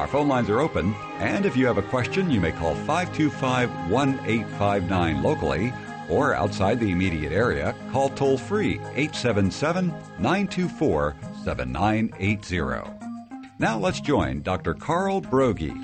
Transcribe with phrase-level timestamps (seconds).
[0.00, 3.90] Our phone lines are open, and if you have a question, you may call 525
[3.90, 5.74] 1859 locally
[6.08, 12.90] or outside the immediate area, call toll free 877 924 7980.
[13.58, 14.72] Now let's join Dr.
[14.72, 15.76] Carl Broggi.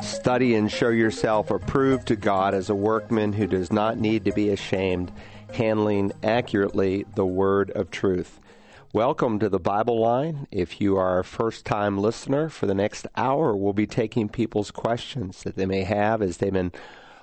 [0.00, 4.32] Study and show yourself approved to God as a workman who does not need to
[4.32, 5.10] be ashamed,
[5.52, 8.39] handling accurately the word of truth.
[8.92, 10.48] Welcome to the Bible Line.
[10.50, 14.72] If you are a first time listener, for the next hour, we'll be taking people's
[14.72, 16.72] questions that they may have as they've been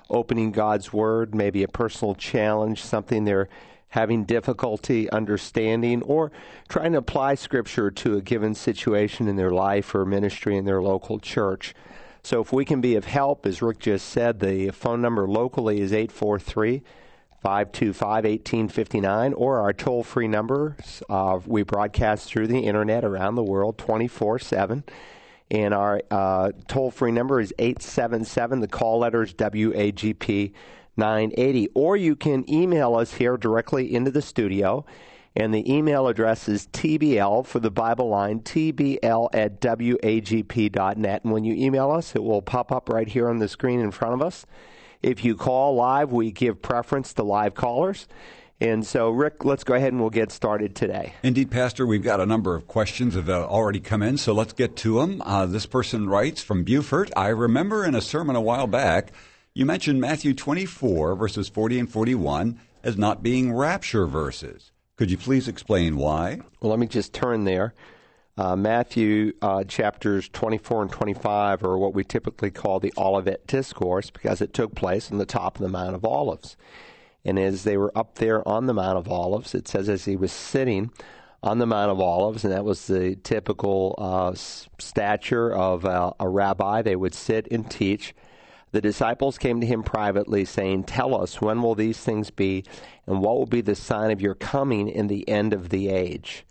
[0.08, 3.50] opening God's Word, maybe a personal challenge, something they're
[3.88, 6.32] having difficulty understanding, or
[6.70, 10.80] trying to apply Scripture to a given situation in their life or ministry in their
[10.80, 11.74] local church.
[12.22, 15.82] So if we can be of help, as Rick just said, the phone number locally
[15.82, 16.80] is 843-
[17.40, 20.76] 525 1859 or our toll free number.
[21.08, 24.84] Uh, we broadcast through the internet around the world 24 7.
[25.50, 28.60] And our uh, toll free number is 877.
[28.60, 30.52] The call letter is WAGP
[30.96, 31.68] 980.
[31.74, 34.84] Or you can email us here directly into the studio.
[35.36, 41.24] And the email address is TBL for the Bible line, TBL at WAGP.net.
[41.24, 43.92] And when you email us, it will pop up right here on the screen in
[43.92, 44.44] front of us.
[45.02, 48.08] If you call live, we give preference to live callers.
[48.60, 51.14] And so, Rick, let's go ahead and we'll get started today.
[51.22, 54.52] Indeed, Pastor, we've got a number of questions that have already come in, so let's
[54.52, 55.22] get to them.
[55.24, 59.12] Uh, this person writes from Beaufort I remember in a sermon a while back,
[59.54, 64.72] you mentioned Matthew 24, verses 40 and 41, as not being rapture verses.
[64.96, 66.40] Could you please explain why?
[66.60, 67.74] Well, let me just turn there.
[68.38, 74.10] Uh, Matthew uh, chapters 24 and 25 are what we typically call the Olivet Discourse
[74.10, 76.56] because it took place on the top of the Mount of Olives.
[77.24, 80.14] And as they were up there on the Mount of Olives, it says as he
[80.14, 80.92] was sitting
[81.42, 86.28] on the Mount of Olives, and that was the typical uh, stature of uh, a
[86.28, 88.14] rabbi, they would sit and teach.
[88.70, 92.62] The disciples came to him privately, saying, Tell us, when will these things be,
[93.04, 96.44] and what will be the sign of your coming in the end of the age?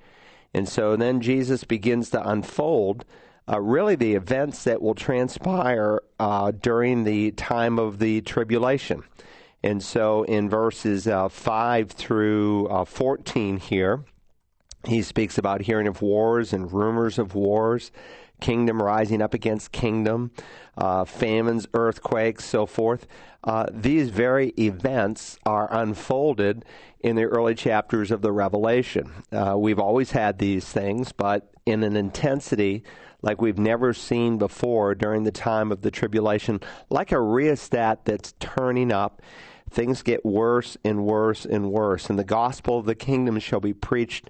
[0.54, 3.06] And so then Jesus begins to unfold
[3.50, 9.04] uh, really the events that will transpire uh, during the time of the tribulation.
[9.64, 14.04] And so in verses uh, 5 through uh, 14 here,
[14.86, 17.92] he speaks about hearing of wars and rumors of wars,
[18.40, 20.32] kingdom rising up against kingdom,
[20.78, 23.08] uh, famines, earthquakes, so forth.
[23.44, 26.66] Uh, these very events are unfolded
[27.00, 29.12] in the early chapters of the Revelation.
[29.32, 32.84] Uh, we've always had these things, but in an intensity
[33.22, 36.60] like we've never seen before during the time of the tribulation,
[36.90, 39.22] like a rheostat that's turning up.
[39.70, 43.74] Things get worse and worse and worse, and the gospel of the kingdom shall be
[43.74, 44.30] preached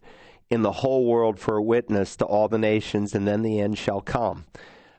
[0.49, 3.77] in the whole world for a witness to all the nations, and then the end
[3.77, 4.45] shall come.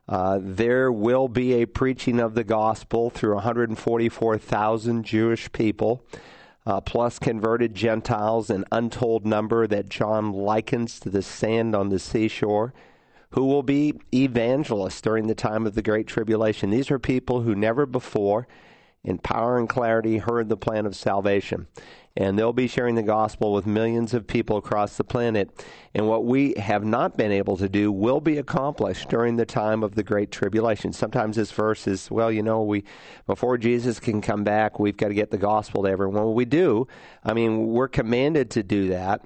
[0.08, 6.02] Uh, there will be a preaching of the gospel through 144,000 Jewish people,
[6.66, 11.98] uh, plus converted Gentiles, an untold number that John likens to the sand on the
[11.98, 12.72] seashore,
[13.30, 16.70] who will be evangelists during the time of the Great Tribulation.
[16.70, 18.48] These are people who never before,
[19.04, 21.66] in power and clarity, heard the plan of salvation
[22.18, 25.64] and they'll be sharing the gospel with millions of people across the planet.
[25.94, 29.84] And what we have not been able to do will be accomplished during the time
[29.84, 30.92] of the great tribulation.
[30.92, 32.82] Sometimes this verse is, well, you know, we
[33.26, 36.16] before Jesus can come back, we've got to get the gospel to everyone.
[36.16, 36.88] Well, we do.
[37.24, 39.24] I mean, we're commanded to do that,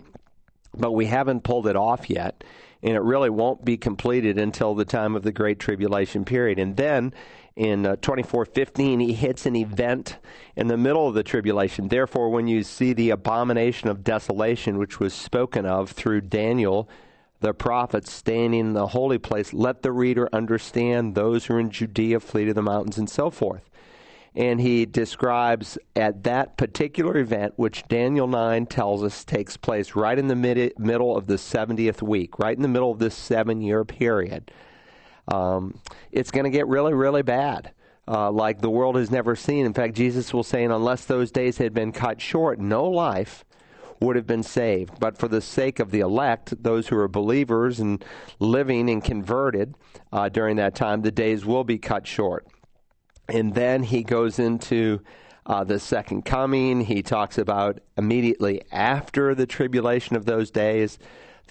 [0.77, 2.45] but we haven't pulled it off yet.
[2.83, 6.59] And it really won't be completed until the time of the Great Tribulation period.
[6.59, 7.15] And then
[7.57, 10.19] in uh, 24:15 he hits an event
[10.57, 11.89] in the middle of the tribulation.
[11.89, 16.89] Therefore when you see the abomination of desolation which was spoken of through Daniel
[17.41, 21.71] the prophet standing in the holy place let the reader understand those who are in
[21.71, 23.69] Judea flee to the mountains and so forth.
[24.35, 30.19] And he describes at that particular event which Daniel 9 tells us takes place right
[30.19, 33.61] in the mid- middle of the 70th week right in the middle of this 7
[33.61, 34.51] year period
[35.29, 35.79] um,
[36.11, 37.73] it's going to get really, really bad.
[38.09, 39.65] Uh, like the world has never seen.
[39.65, 43.45] In fact, Jesus will say, unless those days had been cut short, no life
[44.01, 44.99] would have been saved.
[44.99, 48.05] But for the sake of the elect, those who are believers and
[48.41, 49.77] living and converted
[50.13, 52.47] uh, during that time, the days will be cut short.
[53.29, 55.01] And then he goes into
[55.47, 56.83] uh, the second coming.
[56.83, 60.99] He talks about immediately after the tribulation of those days.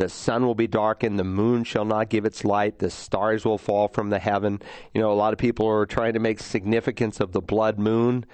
[0.01, 3.59] The sun will be darkened, the moon shall not give its light, the stars will
[3.59, 4.59] fall from the heaven.
[4.95, 8.25] You know, a lot of people are trying to make significance of the blood moon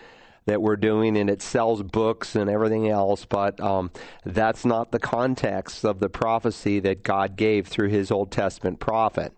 [0.45, 3.91] that we're doing, and it sells books and everything else, but um,
[4.23, 9.33] that's not the context of the prophecy that God gave through his Old Testament prophet.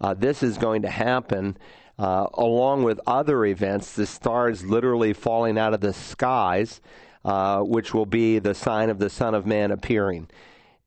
[0.00, 1.56] Uh, this is going to happen
[1.98, 6.80] uh, along with other events, the stars literally falling out of the skies,
[7.24, 10.28] uh, which will be the sign of the Son of Man appearing.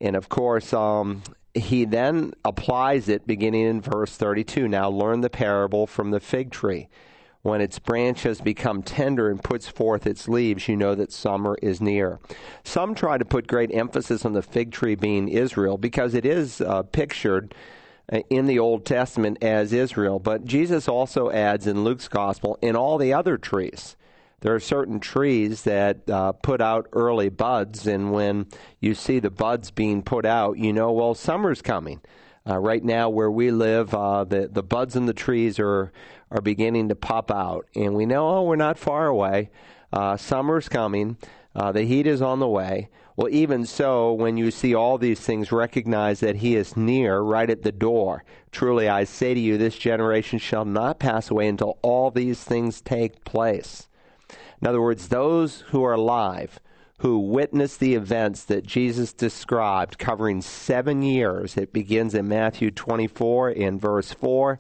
[0.02, 4.68] And of course, um, he then applies it beginning in verse 32.
[4.68, 6.90] Now learn the parable from the fig tree.
[7.44, 11.56] When its branch has become tender and puts forth its leaves, you know that summer
[11.62, 12.20] is near.
[12.64, 16.60] Some try to put great emphasis on the fig tree being Israel because it is
[16.60, 17.54] uh, pictured
[18.12, 20.18] uh, in the Old Testament as Israel.
[20.18, 23.96] But Jesus also adds in Luke's gospel, in all the other trees.
[24.46, 28.46] There are certain trees that uh, put out early buds, and when
[28.80, 32.00] you see the buds being put out, you know, well, summer's coming.
[32.48, 35.92] Uh, right now, where we live, uh, the the buds in the trees are
[36.30, 39.50] are beginning to pop out, and we know, oh, we're not far away.
[39.92, 41.18] Uh, summer's coming.
[41.56, 42.90] Uh, the heat is on the way.
[43.16, 47.50] Well, even so, when you see all these things, recognize that He is near, right
[47.50, 48.24] at the door.
[48.52, 52.80] Truly, I say to you, this generation shall not pass away until all these things
[52.80, 53.88] take place.
[54.62, 56.60] In other words, those who are alive,
[57.00, 63.52] who witness the events that Jesus described, covering seven years, it begins in Matthew 24
[63.52, 64.60] in verse 4,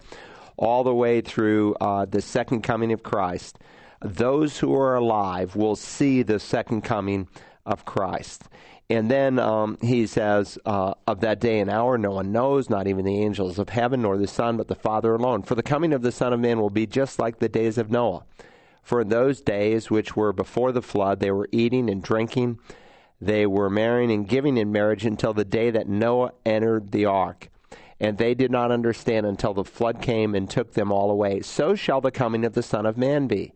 [0.57, 3.57] all the way through uh, the second coming of Christ.
[4.01, 7.27] Those who are alive will see the second coming
[7.65, 8.43] of Christ.
[8.89, 12.87] And then um, he says, uh, Of that day and hour no one knows, not
[12.87, 15.41] even the angels of heaven, nor the Son, but the Father alone.
[15.41, 17.89] For the coming of the Son of Man will be just like the days of
[17.89, 18.23] Noah.
[18.85, 22.59] For in those days which were before the flood, they were eating and drinking,
[23.19, 27.49] they were marrying and giving in marriage until the day that Noah entered the ark.
[27.99, 31.41] And they did not understand until the flood came and took them all away.
[31.41, 33.51] So shall the coming of the Son of Man be.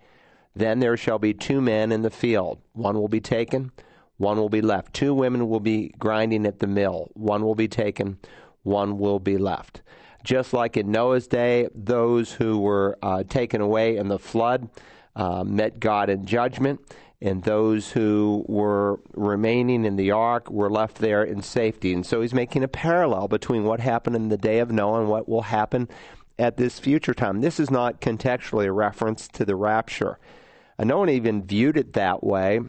[0.53, 3.71] Then there shall be two men in the field, one will be taken
[4.19, 4.93] one will be left.
[4.93, 7.09] Two women will be grinding at the mill.
[7.13, 8.19] One will be taken,
[8.63, 9.81] one will be left.
[10.25, 14.69] Just like in Noah's day, those who were uh, taken away in the flood
[15.15, 16.79] uh, met God in judgment,
[17.21, 21.93] and those who were remaining in the ark were left there in safety.
[21.93, 25.09] And so he's making a parallel between what happened in the day of Noah and
[25.09, 25.89] what will happen
[26.37, 27.41] at this future time.
[27.41, 30.17] This is not contextually a reference to the rapture.
[30.77, 32.61] And no one even viewed it that way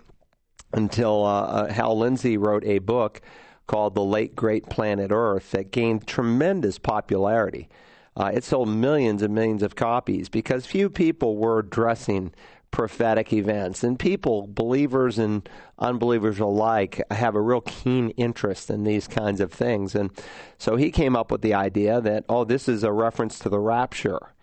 [0.72, 3.20] until uh, uh, Hal Lindsey wrote a book
[3.69, 7.69] called The Late Great Planet Earth that gained tremendous popularity.
[8.16, 12.32] Uh, it sold millions and millions of copies because few people were addressing
[12.70, 13.82] prophetic events.
[13.82, 15.48] And people, believers and
[15.78, 19.94] unbelievers alike, have a real keen interest in these kinds of things.
[19.94, 20.10] And
[20.58, 23.58] so he came up with the idea that, oh, this is a reference to the
[23.58, 24.34] rapture.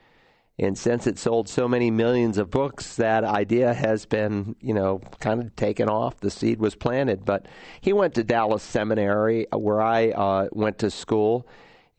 [0.60, 5.00] And since it sold so many millions of books, that idea has been, you know,
[5.20, 6.20] kind of taken off.
[6.20, 7.26] The seed was planted.
[7.26, 7.46] But
[7.80, 11.48] he went to Dallas Seminary, where I uh, went to school.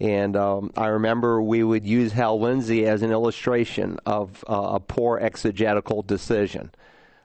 [0.00, 4.80] And um, I remember we would use Hal Lindsey as an illustration of uh, a
[4.80, 6.70] poor exegetical decision.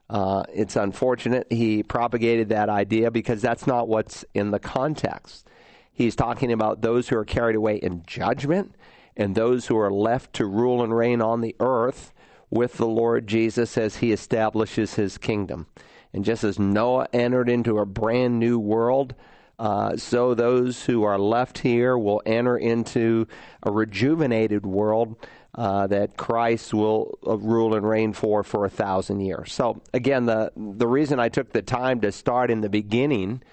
[0.10, 5.48] Uh, it's unfortunate he propagated that idea because that's not what's in the context.
[5.92, 8.76] He's talking about those who are carried away in judgment
[9.16, 12.12] and those who are left to rule and reign on the earth
[12.50, 15.68] with the Lord Jesus as he establishes his kingdom.
[16.12, 19.14] And just as Noah entered into a brand new world,
[19.60, 23.28] uh, so those who are left here will enter into
[23.64, 25.16] a rejuvenated world
[25.56, 29.54] uh, that Christ will uh, rule and reign for for a thousand years.
[29.54, 33.44] So again, the the reason I took the time to start in the beginning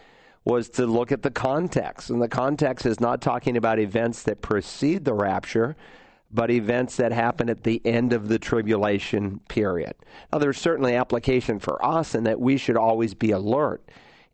[0.45, 2.09] was to look at the context.
[2.09, 5.77] And the context is not talking about events that precede the rapture,
[6.33, 9.95] but events that happen at the end of the tribulation period.
[10.33, 13.83] Now, there's certainly application for us in that we should always be alert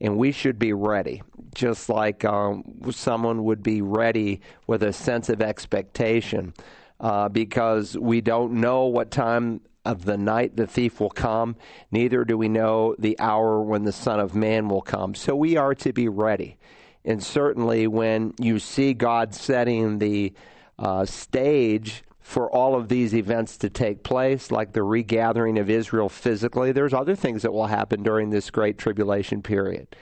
[0.01, 1.23] and we should be ready,
[1.55, 6.53] just like um, someone would be ready with a sense of expectation.
[6.99, 11.57] Uh, because we don't know what time of the night the thief will come,
[11.91, 15.15] neither do we know the hour when the Son of Man will come.
[15.15, 16.57] So we are to be ready.
[17.05, 20.33] And certainly, when you see God setting the
[20.79, 26.09] uh, stage for all of these events to take place, like the regathering of Israel
[26.09, 29.95] physically, there's other things that will happen during this great tribulation period.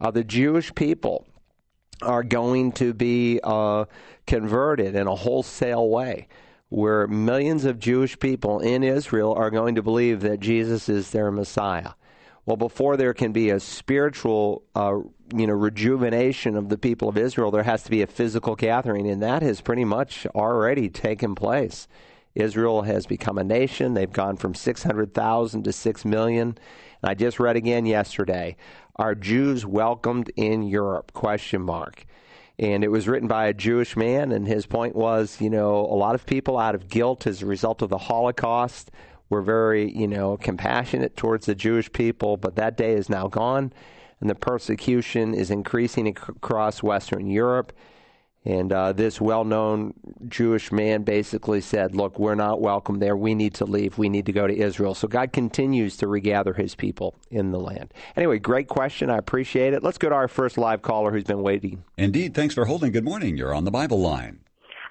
[0.00, 1.24] Uh, the Jewish people
[2.02, 3.84] are going to be uh,
[4.26, 6.26] converted in a wholesale way
[6.68, 11.30] where millions of Jewish people in Israel are going to believe that Jesus is their
[11.30, 11.92] Messiah.
[12.44, 14.96] Well, before there can be a spiritual, uh,
[15.34, 19.08] you know, rejuvenation of the people of Israel, there has to be a physical gathering,
[19.08, 21.88] and that has pretty much already taken place.
[22.34, 23.94] Israel has become a nation.
[23.94, 26.58] They've gone from 600,000 to 6 million.
[27.02, 28.56] And I just read again yesterday,
[28.96, 31.12] are Jews welcomed in Europe?
[31.12, 32.04] Question mark.
[32.58, 35.94] And it was written by a Jewish man, and his point was, you know, a
[35.94, 38.90] lot of people out of guilt as a result of the Holocaust
[39.28, 43.72] we're very, you know, compassionate towards the Jewish people, but that day is now gone,
[44.20, 47.72] and the persecution is increasing across Western Europe.
[48.44, 49.94] And uh, this well known
[50.26, 53.16] Jewish man basically said, Look, we're not welcome there.
[53.16, 53.98] We need to leave.
[53.98, 54.94] We need to go to Israel.
[54.94, 57.92] So God continues to regather his people in the land.
[58.16, 59.10] Anyway, great question.
[59.10, 59.82] I appreciate it.
[59.82, 61.84] Let's go to our first live caller who's been waiting.
[61.96, 62.34] Indeed.
[62.34, 62.92] Thanks for holding.
[62.92, 63.36] Good morning.
[63.36, 64.40] You're on the Bible line.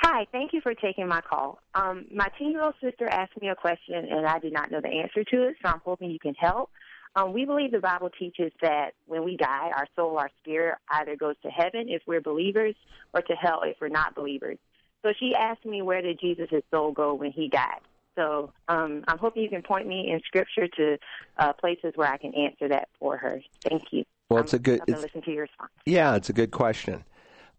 [0.02, 1.60] Hi, thank you for taking my call.
[1.74, 4.82] Um, my 10 year old sister asked me a question and I did not know
[4.82, 6.70] the answer to it, so I'm hoping you can help.
[7.18, 11.16] Um, we believe the Bible teaches that when we die, our soul, our spirit either
[11.16, 12.76] goes to heaven if we're believers
[13.12, 14.60] or to hell if we're not believers.
[15.02, 17.82] So she asked me where did Jesus' soul go when he died.
[18.16, 20.98] So um, I'm hoping you can point me in Scripture to
[21.38, 23.42] uh, places where I can answer that for her.
[23.68, 24.04] Thank you.
[24.30, 24.82] Well, it's a good.
[24.88, 25.72] I'm listen to your response.
[25.86, 27.04] Yeah, it's a good question.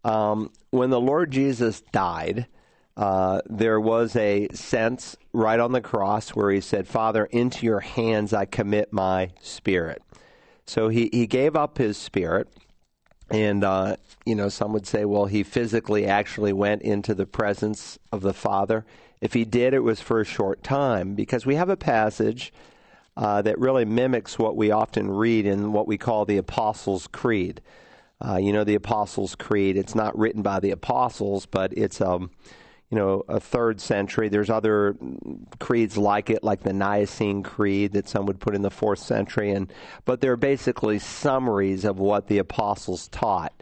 [0.05, 2.45] Um, when the Lord Jesus died,
[2.99, 7.79] uh, there was a sense right on the cross where he said, Father, into your
[7.79, 10.03] hands I commit my spirit.
[10.65, 12.49] So he, he gave up his spirit.
[13.31, 17.97] And, uh, you know, some would say, well, he physically actually went into the presence
[18.11, 18.85] of the Father.
[19.21, 22.51] If he did, it was for a short time because we have a passage
[23.15, 27.61] uh, that really mimics what we often read in what we call the Apostles' Creed.
[28.19, 29.77] Uh, you know, the Apostles' Creed.
[29.77, 32.31] It's not written by the apostles, but it's um,
[32.89, 34.29] you know, a third century.
[34.29, 34.95] There's other
[35.59, 39.51] creeds like it, like the Nicene Creed that some would put in the fourth century,
[39.51, 39.71] and
[40.05, 43.53] but they're basically summaries of what the apostles taught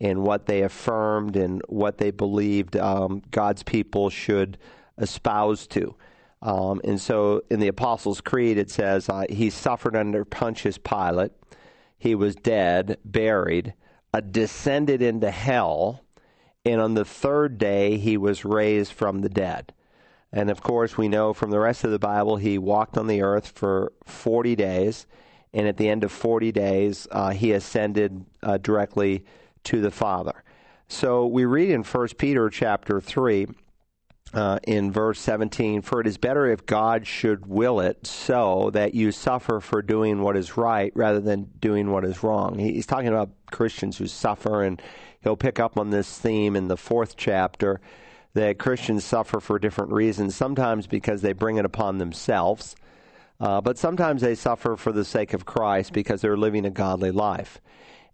[0.00, 4.56] and what they affirmed and what they believed um, God's people should
[4.96, 5.94] espouse to.
[6.42, 11.32] Um, and so, in the Apostles' Creed, it says uh, he suffered under Pontius Pilate,
[11.98, 13.74] he was dead, buried
[14.12, 16.02] uh, descended into hell,
[16.64, 19.72] and on the third day he was raised from the dead.
[20.32, 23.22] And of course, we know from the rest of the Bible he walked on the
[23.22, 25.06] earth for 40 days,
[25.52, 29.24] and at the end of 40 days, uh, he ascended uh, directly
[29.64, 30.44] to the Father.
[30.86, 33.48] So we read in 1 Peter chapter 3
[34.32, 38.94] uh, in verse 17 For it is better if God should will it so that
[38.94, 42.58] you suffer for doing what is right rather than doing what is wrong.
[42.58, 44.80] He's talking about Christians who suffer, and
[45.22, 47.80] he'll pick up on this theme in the fourth chapter
[48.34, 52.76] that Christians suffer for different reasons, sometimes because they bring it upon themselves.
[53.40, 57.10] Uh, but sometimes they suffer for the sake of Christ because they're living a godly
[57.10, 57.60] life.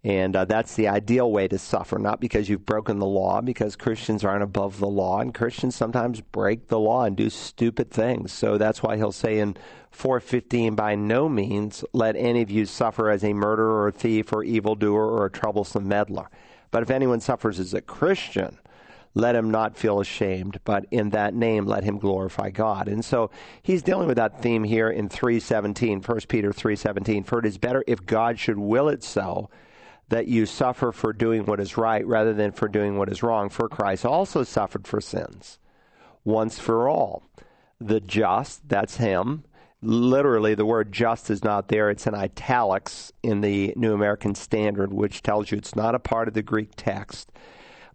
[0.03, 3.75] And uh, that's the ideal way to suffer, not because you've broken the law, because
[3.75, 8.31] Christians aren't above the law, and Christians sometimes break the law and do stupid things.
[8.31, 9.57] So that's why he'll say in
[9.91, 14.31] 415, by no means let any of you suffer as a murderer or a thief
[14.31, 16.29] or evildoer or a troublesome meddler.
[16.71, 18.57] But if anyone suffers as a Christian,
[19.13, 22.87] let him not feel ashamed, but in that name let him glorify God.
[22.87, 23.31] And so
[23.63, 27.23] he's dealing with that theme here in 317, 1 Peter 317.
[27.23, 29.49] For it is better if God should will it so
[30.09, 33.49] that you suffer for doing what is right rather than for doing what is wrong.
[33.49, 35.57] For Christ also suffered for sins
[36.23, 37.23] once for all.
[37.79, 39.43] The just, that's him.
[39.81, 41.89] Literally, the word just is not there.
[41.89, 46.27] It's in italics in the New American Standard, which tells you it's not a part
[46.27, 47.31] of the Greek text.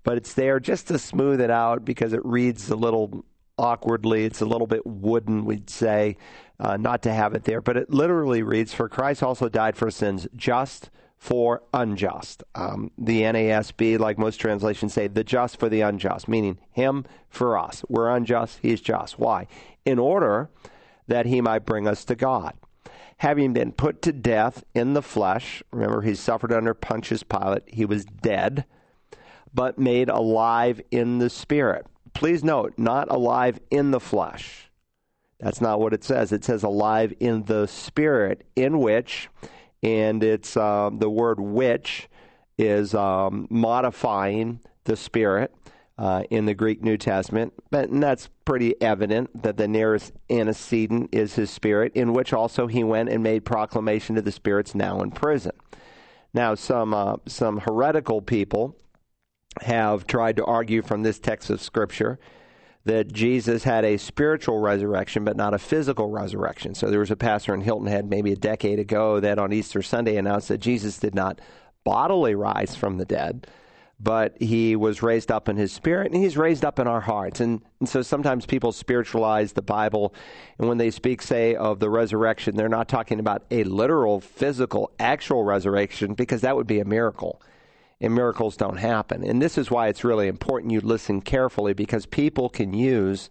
[0.04, 3.24] But it's there just to smooth it out because it reads a little
[3.58, 4.24] awkwardly.
[4.24, 6.16] It's a little bit wooden, we'd say,
[6.60, 7.60] uh, not to have it there.
[7.60, 12.42] But it literally reads For Christ also died for sins, just for unjust.
[12.54, 17.58] Um, the NASB, like most translations say, the just for the unjust, meaning him for
[17.58, 17.84] us.
[17.88, 19.18] We're unjust, he's just.
[19.18, 19.46] Why?
[19.84, 20.50] In order
[21.06, 22.54] that he might bring us to God.
[23.18, 27.85] Having been put to death in the flesh, remember he suffered under Pontius Pilate, he
[27.85, 28.64] was dead,
[29.54, 31.87] but made alive in the spirit.
[32.14, 34.71] Please note, not alive in the flesh.
[35.38, 36.32] That's not what it says.
[36.32, 39.28] It says alive in the spirit, in which
[39.82, 42.09] and it's um, the word which
[42.56, 45.52] is um, modifying the Spirit
[45.99, 47.52] uh, in the Greek New Testament.
[47.70, 52.66] But, and that's pretty evident that the nearest antecedent is his Spirit, in which also
[52.66, 55.52] he went and made proclamation to the spirits now in prison.
[56.34, 58.76] Now, some uh, some heretical people
[59.61, 62.18] have tried to argue from this text of Scripture
[62.84, 66.75] that Jesus had a spiritual resurrection, but not a physical resurrection.
[66.75, 69.82] So there was a pastor in Hilton Head maybe a decade ago that on Easter
[69.82, 71.40] Sunday announced that Jesus did not
[71.84, 73.46] bodily rise from the dead,
[74.02, 77.40] but he was raised up in his spirit and he's raised up in our hearts.
[77.40, 80.12] And, and, so sometimes people spiritualize the Bible,
[80.59, 84.90] and when they speak, say, of the resurrection, they're not talking about a literal, physical,
[84.99, 87.40] actual resurrection because that would be a miracle
[88.00, 89.23] and miracles don't happen.
[89.23, 93.30] And this is why it's really important you listen carefully because people can use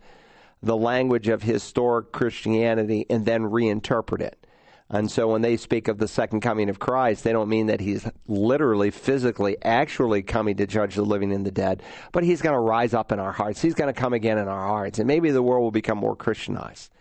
[0.64, 4.48] the language of historic Christianity and then reinterpret it.
[4.94, 7.80] And so when they speak of the second coming of Christ, they don't mean that
[7.80, 11.82] he's literally, physically, actually coming to judge the living and the dead,
[12.12, 13.62] but he's going to rise up in our hearts.
[13.62, 16.16] He's going to come again in our hearts, and maybe the world will become more
[16.16, 16.92] Christianized.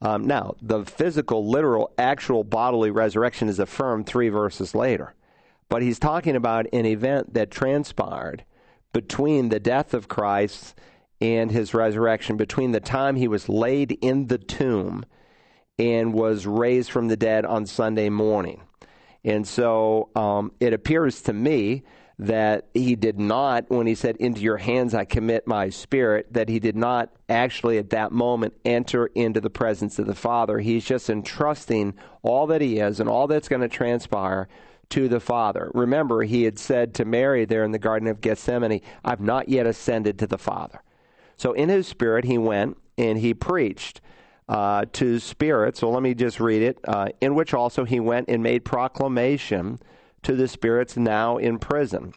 [0.00, 5.14] Um, now, the physical, literal, actual bodily resurrection is affirmed three verses later.
[5.68, 8.44] But he's talking about an event that transpired
[8.92, 10.78] between the death of Christ
[11.20, 15.04] and his resurrection, between the time he was laid in the tomb
[15.80, 18.60] and was raised from the dead on Sunday morning.
[19.24, 21.84] And so um, it appears to me
[22.18, 26.50] that he did not, when he said, Into your hands I commit my spirit, that
[26.50, 30.58] he did not actually at that moment enter into the presence of the Father.
[30.58, 34.48] He's just entrusting all that he is and all that's going to transpire
[34.90, 35.70] to the Father.
[35.72, 39.66] Remember, he had said to Mary there in the Garden of Gethsemane, I've not yet
[39.66, 40.82] ascended to the Father.
[41.38, 44.02] So in his spirit, he went and he preached
[44.50, 45.78] uh, to spirits.
[45.78, 46.78] So let me just read it.
[46.86, 49.78] Uh, in which also he went and made proclamation
[50.22, 52.12] to the spirits now in prison.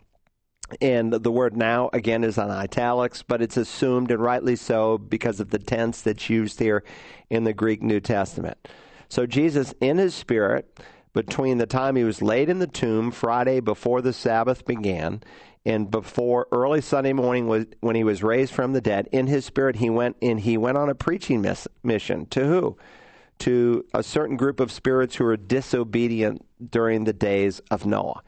[0.82, 5.40] And the word now, again, is on italics, but it's assumed, and rightly so, because
[5.40, 6.84] of the tense that's used here
[7.30, 8.58] in the Greek New Testament.
[9.10, 10.80] So Jesus, in his spirit,
[11.13, 15.22] between the time he was laid in the tomb Friday before the Sabbath began
[15.65, 19.08] and before early Sunday morning was, when he was raised from the dead.
[19.12, 22.77] In his spirit, he went and he went on a preaching miss, mission to who?
[23.39, 28.22] To a certain group of spirits who were disobedient during the days of Noah.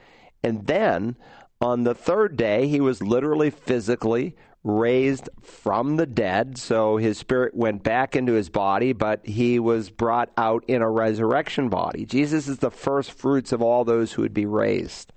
[0.44, 1.18] And then
[1.60, 6.58] on the third day, he was literally physically raised from the dead.
[6.58, 10.90] So his spirit went back into his body, but he was brought out in a
[10.90, 12.06] resurrection body.
[12.06, 15.14] Jesus is the first fruits of all those who would be raised.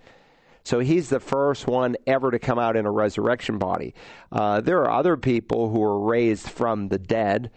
[0.64, 3.94] So he's the first one ever to come out in a resurrection body.
[4.30, 7.50] Uh, there are other people who were raised from the dead.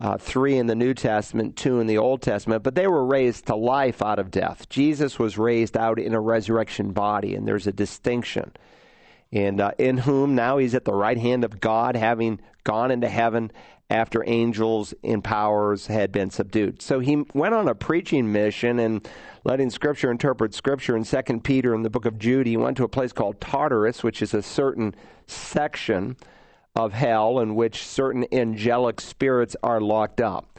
[0.00, 3.46] Uh, three in the New Testament, two in the Old Testament, but they were raised
[3.46, 4.68] to life out of death.
[4.68, 8.52] Jesus was raised out in a resurrection body, and there's a distinction
[9.34, 13.08] and uh, in whom now he's at the right hand of God, having gone into
[13.08, 13.50] heaven
[13.90, 16.80] after angels and powers had been subdued.
[16.80, 19.06] So he went on a preaching mission and
[19.44, 20.96] letting Scripture interpret Scripture.
[20.96, 24.02] In Second Peter, in the book of Jude, he went to a place called Tartarus,
[24.02, 24.94] which is a certain
[25.26, 26.16] section
[26.74, 30.58] of hell in which certain angelic spirits are locked up.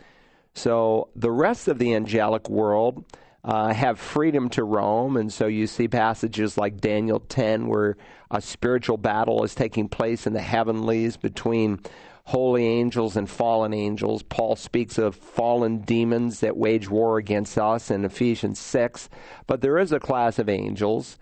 [0.53, 3.03] So the rest of the angelic world
[3.43, 5.17] uh, have freedom to roam.
[5.17, 7.97] And so you see passages like Daniel 10 where
[8.31, 11.79] a spiritual battle is taking place in the heavenlies between
[12.25, 14.23] holy angels and fallen angels.
[14.23, 19.09] Paul speaks of fallen demons that wage war against us in Ephesians 6.
[19.47, 21.19] But there is a class of angels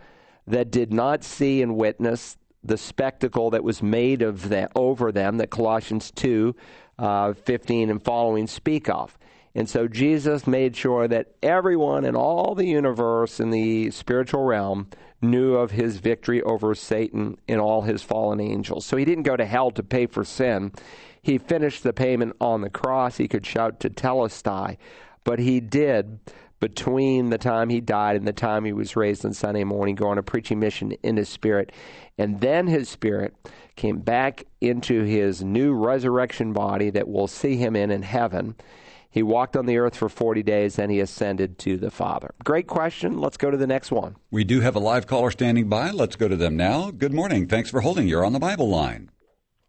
[0.47, 5.37] that did not see and witness the spectacle that was made of them, over them
[5.37, 6.55] that Colossians 2
[6.97, 9.17] uh, 15 and following speak of.
[9.55, 14.87] And so Jesus made sure that everyone in all the universe in the spiritual realm
[15.23, 18.85] knew of his victory over Satan and all his fallen angels.
[18.85, 20.71] So he didn't go to hell to pay for sin.
[21.21, 23.17] He finished the payment on the cross.
[23.17, 24.77] He could shout tetelestai,
[25.23, 26.19] but he did
[26.63, 30.07] between the time he died and the time he was raised on Sunday morning, go
[30.07, 31.73] on a preaching mission in his spirit.
[32.17, 33.35] And then his spirit
[33.75, 38.55] came back into his new resurrection body that we'll see him in in heaven.
[39.09, 42.33] He walked on the earth for 40 days and he ascended to the Father.
[42.45, 43.19] Great question.
[43.19, 44.15] Let's go to the next one.
[44.31, 45.91] We do have a live caller standing by.
[45.91, 46.91] Let's go to them now.
[46.91, 47.45] Good morning.
[47.45, 48.07] Thanks for holding.
[48.07, 49.11] You're on the Bible line.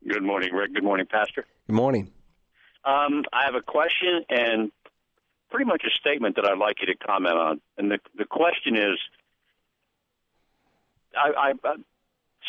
[0.09, 0.75] Good morning, Rick.
[0.75, 1.45] Good morning, Pastor.
[1.67, 2.13] Good morning.
[2.85, 4.71] Um, I have a question and
[5.51, 7.61] pretty much a statement that I'd like you to comment on.
[7.79, 8.99] And the, the question is
[11.17, 11.75] I, I,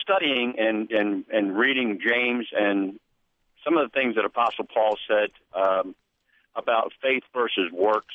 [0.02, 3.00] studying and, and, and reading James and
[3.64, 5.30] some of the things that Apostle Paul said.
[5.54, 5.96] Um,
[6.56, 8.14] about faith versus works.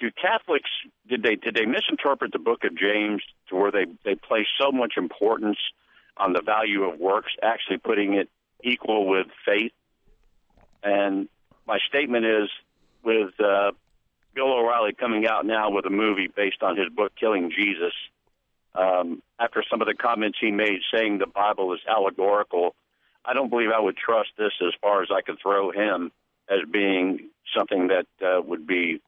[0.00, 0.70] Do Catholics
[1.08, 4.70] did they did they misinterpret the book of James to where they they place so
[4.70, 5.58] much importance
[6.16, 8.28] on the value of works, actually putting it
[8.62, 9.72] equal with faith?
[10.82, 11.28] And
[11.66, 12.50] my statement is
[13.04, 13.72] with uh,
[14.34, 17.92] Bill O'Reilly coming out now with a movie based on his book Killing Jesus.
[18.74, 22.74] Um, after some of the comments he made saying the Bible is allegorical,
[23.24, 26.10] I don't believe I would trust this as far as I could throw him
[26.48, 29.00] as being something that uh, would be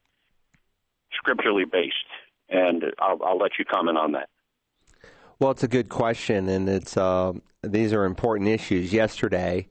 [1.13, 1.95] scripturally based.
[2.49, 4.29] And I'll, I'll let you comment on that.
[5.39, 8.91] Well, it's a good question, and it's uh, these are important issues.
[8.91, 9.67] Yesterday,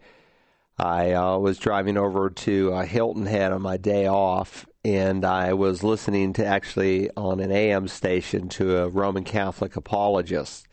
[0.78, 5.54] I uh, was driving over to uh, Hilton Head on my day off, and I
[5.54, 10.66] was listening to actually on an AM station to a Roman Catholic apologist.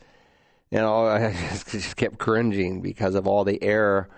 [0.71, 4.09] And I just, just kept cringing because of all the error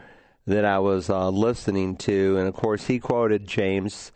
[0.47, 2.37] that I was uh, listening to.
[2.37, 4.11] And of course, he quoted James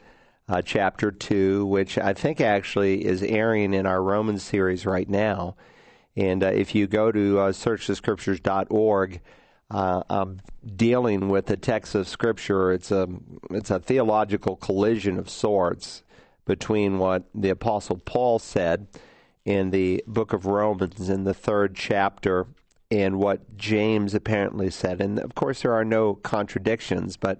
[0.47, 5.55] uh, chapter 2, which I think actually is airing in our Roman series right now.
[6.15, 9.21] And uh, if you go to uh, searchthescriptures.org,
[9.71, 10.39] uh, I'm
[10.75, 12.71] dealing with the text of Scripture.
[12.71, 13.07] It's a
[13.51, 16.03] it's a theological collision of sorts
[16.45, 18.87] between what the Apostle Paul said
[19.45, 22.47] in the book of Romans in the third chapter
[22.91, 24.99] and what James apparently said.
[25.01, 27.39] And of course, there are no contradictions, but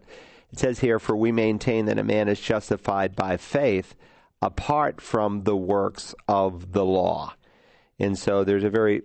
[0.51, 3.95] it says here, For we maintain that a man is justified by faith
[4.41, 7.33] apart from the works of the law.
[7.97, 9.01] And so there's a very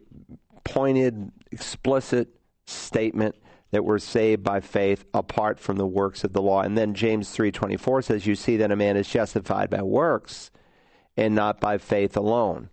[0.65, 2.29] pointed, explicit
[2.67, 3.37] statement
[3.71, 6.63] that we're saved by faith apart from the works of the law.
[6.63, 10.51] And then James 3:24 says you see that a man is justified by works
[11.17, 12.71] and not by faith alone.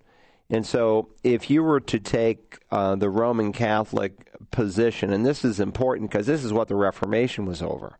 [0.50, 5.60] And so if you were to take uh, the Roman Catholic position and this is
[5.60, 7.98] important because this is what the Reformation was over.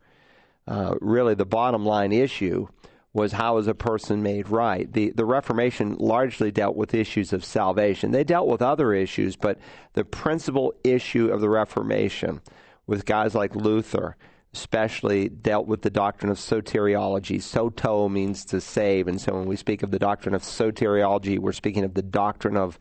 [0.68, 2.68] Uh, really the bottom line issue
[3.14, 4.92] was how is a person made right.
[4.92, 8.12] The the Reformation largely dealt with issues of salvation.
[8.12, 9.58] They dealt with other issues, but
[9.94, 12.42] the principal issue of the Reformation
[12.88, 14.16] with guys like Luther
[14.54, 17.42] especially dealt with the doctrine of soteriology.
[17.42, 21.54] Soto means to save, and so when we speak of the doctrine of soteriology, we're
[21.54, 22.78] speaking of the doctrine of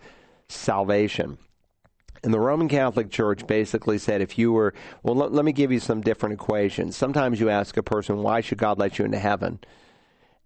[0.48, 1.38] salvation.
[2.22, 5.72] And the Roman Catholic Church basically said if you were, well, let, let me give
[5.72, 6.96] you some different equations.
[6.96, 9.60] Sometimes you ask a person, why should God let you into heaven?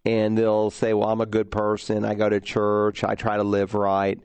[0.05, 2.05] And they'll say, Well, I'm a good person.
[2.05, 3.05] I go to church.
[3.05, 4.19] I try to live right.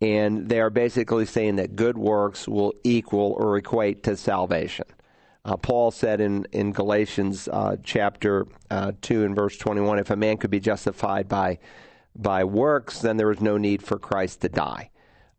[0.00, 4.86] And they are basically saying that good works will equal or equate to salvation.
[5.44, 10.16] Uh, Paul said in, in Galatians uh, chapter uh, 2 and verse 21 if a
[10.16, 11.58] man could be justified by,
[12.16, 14.90] by works, then there is no need for Christ to die.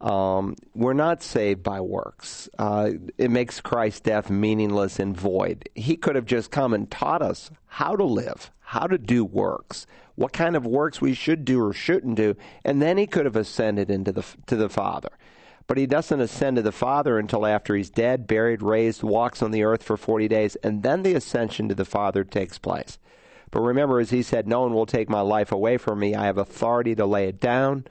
[0.01, 2.49] Um, we're not saved by works.
[2.59, 5.69] Uh, it makes Christ's death meaningless and void.
[5.73, 9.87] He could have just come and taught us how to live, how to do works,
[10.15, 12.35] what kind of works we should do or shouldn't do,
[12.65, 15.11] and then he could have ascended into the to the Father.
[15.65, 19.51] But he doesn't ascend to the Father until after he's dead, buried, raised, walks on
[19.51, 22.99] the earth for 40 days, and then the ascension to the Father takes place.
[23.49, 26.13] But remember, as he said, No one will take my life away from me.
[26.13, 27.85] I have authority to lay it down,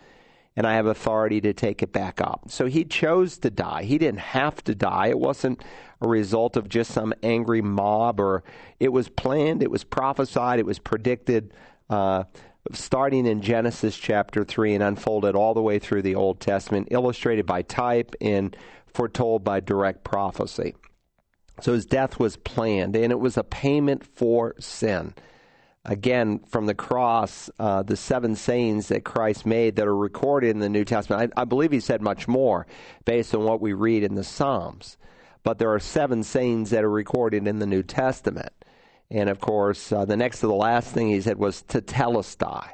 [0.57, 2.45] and I have authority to take it back up.
[2.49, 3.85] So he chose to die.
[3.85, 5.09] He didn't have to die.
[5.09, 5.63] It wasn't
[6.01, 8.45] a result of just some angry mob, or
[8.79, 11.53] it was planned, it was prophesied, it was predicted.
[11.91, 12.25] Uh,
[12.73, 17.45] starting in Genesis chapter 3 and unfolded all the way through the Old Testament, illustrated
[17.45, 20.75] by type and foretold by direct prophecy.
[21.61, 25.15] So his death was planned, and it was a payment for sin.
[25.85, 30.61] Again, from the cross, uh, the seven sayings that Christ made that are recorded in
[30.61, 32.67] the New Testament, I, I believe he said much more
[33.05, 34.97] based on what we read in the Psalms
[35.45, 38.53] but there are seven sayings that are recorded in the New Testament.
[39.11, 42.71] And of course, uh, the next to the last thing he said was tetelestai.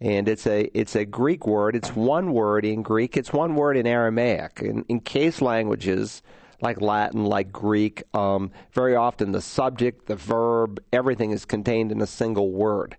[0.00, 1.76] And it's a it's a Greek word.
[1.76, 3.18] It's one word in Greek.
[3.18, 4.60] It's one word in Aramaic.
[4.62, 6.22] In, in case languages
[6.62, 12.00] like Latin, like Greek, um, very often the subject, the verb, everything is contained in
[12.00, 12.96] a single word.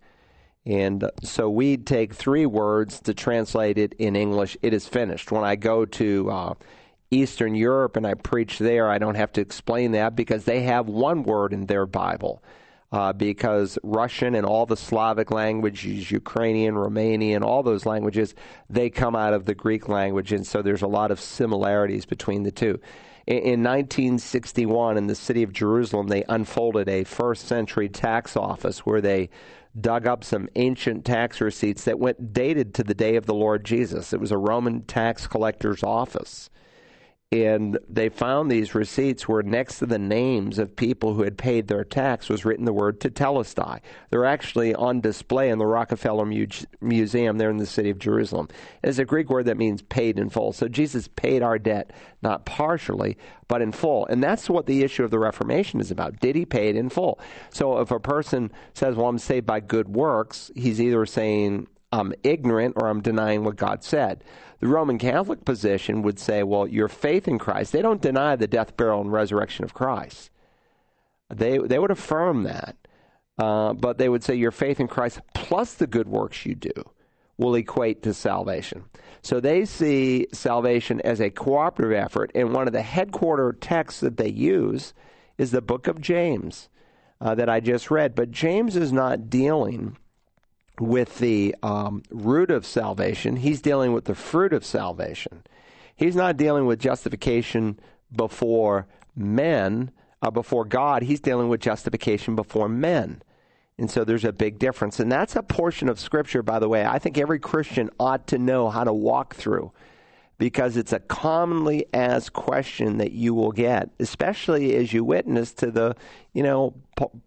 [0.65, 4.57] And so we'd take three words to translate it in English.
[4.61, 5.31] It is finished.
[5.31, 6.53] When I go to uh,
[7.09, 10.87] Eastern Europe and I preach there, I don't have to explain that because they have
[10.87, 12.43] one word in their Bible.
[12.91, 18.35] Uh, because Russian and all the Slavic languages, Ukrainian, Romanian, all those languages,
[18.69, 22.43] they come out of the Greek language, and so there's a lot of similarities between
[22.43, 22.81] the two.
[23.27, 28.79] In, in 1961, in the city of Jerusalem, they unfolded a first century tax office
[28.79, 29.29] where they
[29.79, 33.63] dug up some ancient tax receipts that went dated to the day of the Lord
[33.63, 34.11] Jesus.
[34.11, 36.49] It was a Roman tax collector's office
[37.33, 41.67] and they found these receipts where next to the names of people who had paid
[41.67, 43.79] their tax was written the word tetelestai.
[44.09, 46.47] They're actually on display in the Rockefeller Mu-
[46.81, 48.49] Museum there in the city of Jerusalem.
[48.83, 50.51] It's a Greek word that means paid in full.
[50.51, 51.91] So Jesus paid our debt,
[52.21, 53.17] not partially,
[53.47, 54.05] but in full.
[54.07, 56.19] And that's what the issue of the Reformation is about.
[56.19, 57.17] Did he pay it in full?
[57.49, 62.13] So if a person says, well, I'm saved by good works, he's either saying, I'm
[62.23, 64.23] ignorant or I'm denying what God said.
[64.59, 68.47] The Roman Catholic position would say, well, your faith in Christ, they don't deny the
[68.47, 70.29] death, burial, and resurrection of Christ.
[71.33, 72.75] They, they would affirm that.
[73.37, 76.73] Uh, but they would say your faith in Christ plus the good works you do
[77.37, 78.83] will equate to salvation.
[79.23, 84.17] So they see salvation as a cooperative effort, and one of the headquarter texts that
[84.17, 84.93] they use
[85.39, 86.69] is the book of James
[87.19, 88.13] uh, that I just read.
[88.13, 89.97] But James is not dealing
[90.81, 95.43] with the um, root of salvation, he's dealing with the fruit of salvation.
[95.95, 97.79] He's not dealing with justification
[98.13, 99.91] before men,
[100.21, 101.03] uh, before God.
[101.03, 103.21] He's dealing with justification before men.
[103.77, 104.99] And so there's a big difference.
[104.99, 108.39] And that's a portion of Scripture, by the way, I think every Christian ought to
[108.39, 109.71] know how to walk through
[110.41, 115.69] because it's a commonly asked question that you will get, especially as you witness to
[115.69, 115.95] the,
[116.33, 116.73] you know,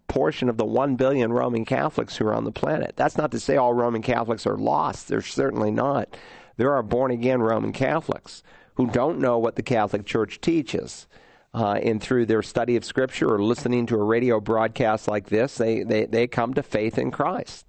[0.09, 2.95] portion of the 1 billion Roman Catholics who are on the planet.
[2.97, 5.07] That's not to say all Roman Catholics are lost.
[5.07, 6.17] They're certainly not.
[6.57, 8.43] There are born again Roman Catholics
[8.75, 11.07] who don't know what the Catholic Church teaches
[11.55, 15.55] uh, and through their study of Scripture or listening to a radio broadcast like this,
[15.55, 17.65] they, they, they come to faith in Christ.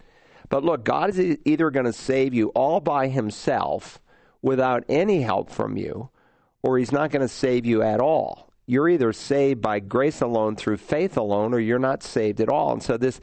[0.49, 4.01] But look, God is either going to save you all by Himself
[4.45, 6.07] without any help from you,
[6.61, 8.53] or He's not going to save you at all.
[8.67, 12.71] You're either saved by grace alone through faith alone, or you're not saved at all.
[12.71, 13.19] And so this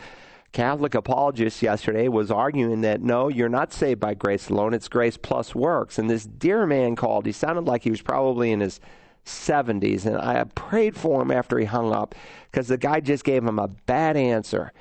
[0.50, 5.16] Catholic apologist yesterday was arguing that no, you're not saved by grace alone, it's grace
[5.16, 5.96] plus works.
[5.96, 8.80] And this dear man called, he sounded like he was probably in his
[9.24, 10.04] 70s.
[10.04, 12.16] And I prayed for him after he hung up
[12.50, 14.72] because the guy just gave him a bad answer.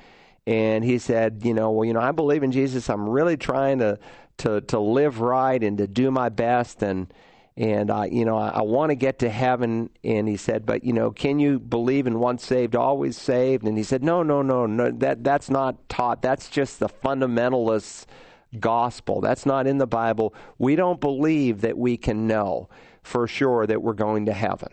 [0.44, 2.90] And he said, you know, well, you know, I believe in Jesus.
[2.90, 4.00] I'm really trying to
[4.42, 7.12] to to live right and to do my best and
[7.56, 9.90] and I, you know I, I want to get to heaven.
[10.02, 13.64] And he said, but you know, can you believe in once saved, always saved?
[13.64, 14.90] And he said, no, no, no, no.
[14.90, 16.22] That that's not taught.
[16.22, 18.06] That's just the fundamentalists'
[18.58, 19.20] gospel.
[19.20, 20.34] That's not in the Bible.
[20.58, 22.68] We don't believe that we can know
[23.02, 24.70] for sure that we're going to heaven.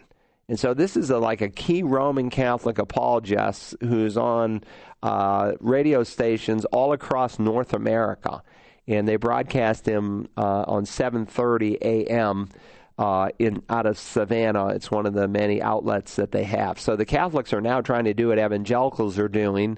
[0.47, 4.63] And so this is a, like a key Roman Catholic apologist who's on
[5.03, 8.41] uh, radio stations all across North America,
[8.89, 12.49] and they broadcast him uh, on 7:30 a.m.
[12.97, 14.69] Uh, in out of Savannah.
[14.69, 16.79] It's one of the many outlets that they have.
[16.79, 19.77] So the Catholics are now trying to do what evangelicals are doing,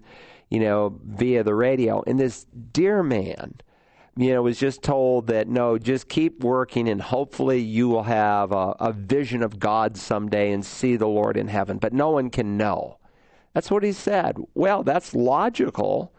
[0.49, 2.03] you know, via the radio.
[2.07, 3.61] And this dear man
[4.17, 8.51] you know, was just told that no, just keep working and hopefully you will have
[8.51, 11.77] a, a, vision of God someday and see the Lord in heaven.
[11.77, 12.97] But no one can know.
[13.53, 14.37] That's what he said.
[14.53, 16.13] Well, that's logical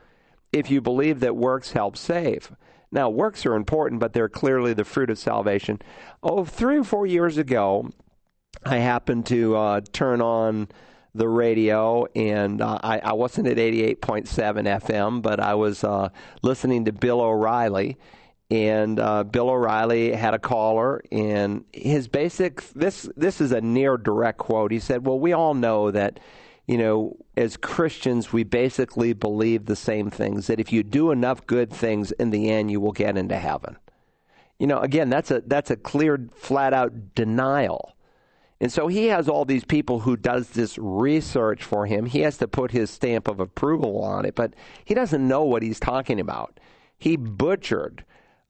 [0.52, 2.52] if you believe that works help save.
[2.92, 5.80] Now, works are important, but they're clearly the fruit of salvation.
[6.22, 7.90] Oh, three or four years ago,
[8.64, 10.68] I happened to uh, turn on
[11.14, 16.10] the radio, and uh, I, I, wasn't at 88.7 FM, but I was uh,
[16.42, 17.98] listening to Bill O'Reilly.
[18.50, 23.96] And uh, Bill O'Reilly had a caller, and his basic this this is a near
[23.96, 24.72] direct quote.
[24.72, 26.20] He said, "Well, we all know that,
[26.66, 30.46] you know, as Christians, we basically believe the same things.
[30.46, 33.76] That if you do enough good things, in the end, you will get into heaven."
[34.58, 37.96] You know, again, that's a that's a clear, flat out denial
[38.62, 42.06] and so he has all these people who does this research for him.
[42.06, 45.64] He has to put his stamp of approval on it, but he doesn't know what
[45.64, 46.60] he's talking about.
[46.96, 48.04] He butchered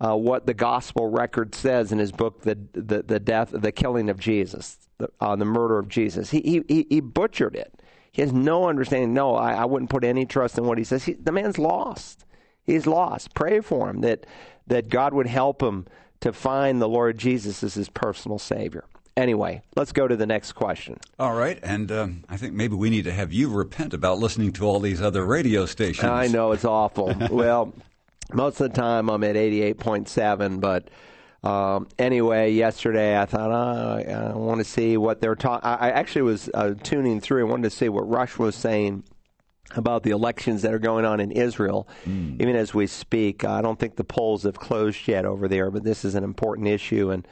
[0.04, 4.10] uh, what the gospel record says in his book, the the, the death, the killing
[4.10, 6.28] of Jesus, the, uh, the murder of Jesus.
[6.28, 7.81] He, he he butchered it.
[8.12, 9.14] He has no understanding.
[9.14, 11.04] No, I, I wouldn't put any trust in what he says.
[11.04, 12.24] He, the man's lost.
[12.62, 13.34] He's lost.
[13.34, 14.26] Pray for him that
[14.66, 15.86] that God would help him
[16.20, 18.84] to find the Lord Jesus as his personal Savior.
[19.16, 20.98] Anyway, let's go to the next question.
[21.18, 24.52] All right, and um, I think maybe we need to have you repent about listening
[24.52, 26.04] to all these other radio stations.
[26.04, 27.14] I know it's awful.
[27.30, 27.74] well,
[28.32, 30.88] most of the time I'm at 88.7, but
[31.42, 35.64] um, anyway, yesterday I thought oh, I want to see what they're talking.
[35.64, 37.46] I actually was uh, tuning through.
[37.46, 39.04] I wanted to see what Rush was saying
[39.74, 42.40] about the elections that are going on in Israel, mm.
[42.40, 43.44] even as we speak.
[43.44, 46.68] I don't think the polls have closed yet over there, but this is an important
[46.68, 47.26] issue and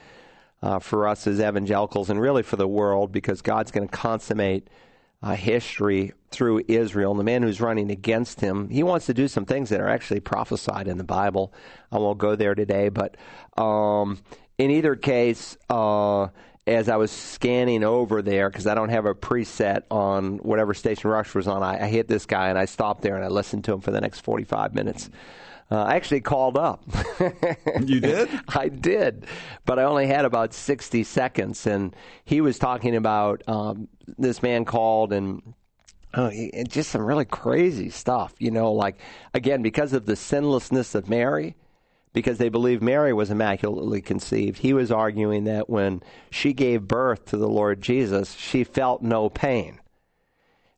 [0.61, 4.67] uh, for us as evangelicals and really for the world because God's going to consummate
[5.23, 7.11] uh, history through Israel.
[7.11, 9.89] And the man who's running against him, he wants to do some things that are
[9.89, 11.53] actually prophesied in the Bible.
[11.91, 13.17] I won't go there today, but
[13.61, 14.19] um,
[14.57, 16.27] in either case, uh,
[16.65, 21.09] as I was scanning over there, because I don't have a preset on whatever station
[21.09, 23.65] Rush was on, I, I hit this guy and I stopped there and I listened
[23.65, 25.09] to him for the next 45 minutes.
[25.71, 26.83] Uh, I actually called up.
[27.85, 28.29] you did?
[28.49, 29.25] I did,
[29.65, 31.65] but I only had about 60 seconds.
[31.65, 35.53] And he was talking about um, this man called and
[36.13, 36.31] uh,
[36.67, 38.97] just some really crazy stuff, you know, like,
[39.33, 41.55] again, because of the sinlessness of Mary,
[42.13, 44.57] because they believe Mary was immaculately conceived.
[44.57, 49.29] He was arguing that when she gave birth to the Lord Jesus, she felt no
[49.29, 49.79] pain.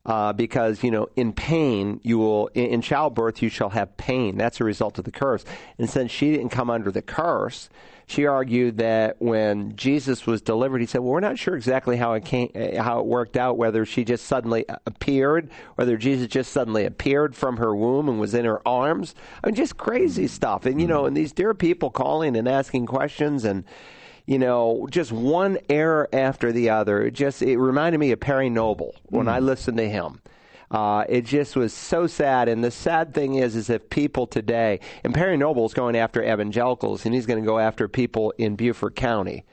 [0.06, 4.38] Uh, because you know, in pain, you will in, childbirth you shall have pain.
[4.38, 5.46] That's a result of the curse.
[5.78, 7.70] And since she didn't come under the curse,
[8.06, 12.13] she argued that when Jesus was delivered, he said, "Well, we're not sure exactly how
[12.13, 13.58] it came, how it worked out.
[13.58, 18.34] Whether she just suddenly appeared, whether Jesus just suddenly appeared from her womb and was
[18.34, 19.16] in her arms.
[19.42, 20.66] I mean, just crazy stuff.
[20.66, 23.63] And you know, and these dear people calling and asking questions and."
[24.26, 27.04] You know, just one error after the other.
[27.04, 29.32] It just it reminded me of Perry Noble when mm.
[29.32, 30.22] I listened to him.
[30.72, 32.50] Uh, it just was so sad.
[32.50, 36.24] And the sad thing is, is if people today, and Perry Noble is going after
[36.24, 39.46] evangelicals, and he's going to go after people in Beaufort County.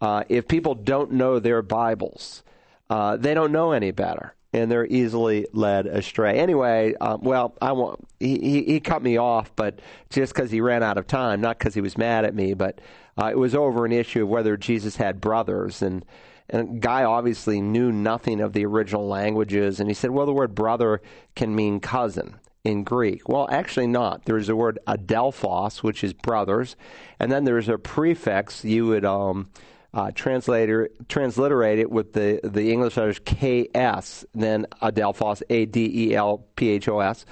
[0.00, 2.44] Uh, if people don't know their Bibles,
[2.88, 6.38] uh, they don't know any better, and they're easily led astray.
[6.38, 10.60] Anyway, um, well, I want he, he, he cut me off, but just because he
[10.60, 12.80] ran out of time, not because he was mad at me, but
[13.20, 16.04] uh, it was over an issue of whether Jesus had brothers and
[16.52, 20.52] and Guy obviously knew nothing of the original languages, and he said, well, the word
[20.52, 21.00] brother
[21.36, 23.28] can mean cousin in Greek.
[23.28, 24.24] Well, actually, not.
[24.24, 26.74] There's a word adelphos, which is brothers,
[27.20, 29.48] and then there's a prefix you would um,
[29.94, 36.14] uh, translator, transliterate it with the, the English letters KS, then adelphos, A D E
[36.16, 37.24] L P H O S,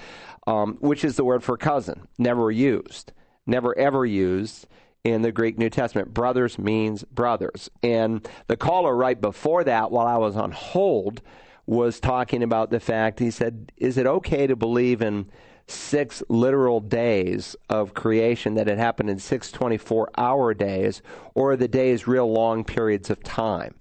[0.46, 3.12] um, which is the word for cousin, never used,
[3.46, 4.66] never ever used
[5.04, 6.12] in the Greek New Testament.
[6.12, 7.70] Brothers means brothers.
[7.82, 11.22] And the caller right before that, while I was on hold,
[11.66, 15.26] was talking about the fact he said, Is it okay to believe in
[15.66, 21.02] six literal days of creation that it happened in six 24 hour days,
[21.34, 23.74] or are the days real long periods of time?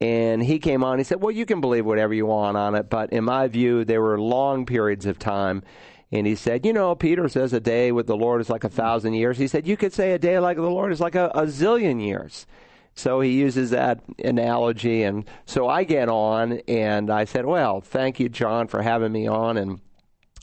[0.00, 2.88] And he came on, he said, Well, you can believe whatever you want on it,
[2.88, 5.62] but in my view, there were long periods of time
[6.12, 8.68] and he said, You know, Peter says a day with the Lord is like a
[8.68, 9.38] thousand years.
[9.38, 12.04] He said, You could say a day like the Lord is like a, a zillion
[12.04, 12.46] years.
[12.94, 15.04] So he uses that analogy.
[15.04, 19.28] And so I get on and I said, Well, thank you, John, for having me
[19.28, 19.56] on.
[19.56, 19.80] And,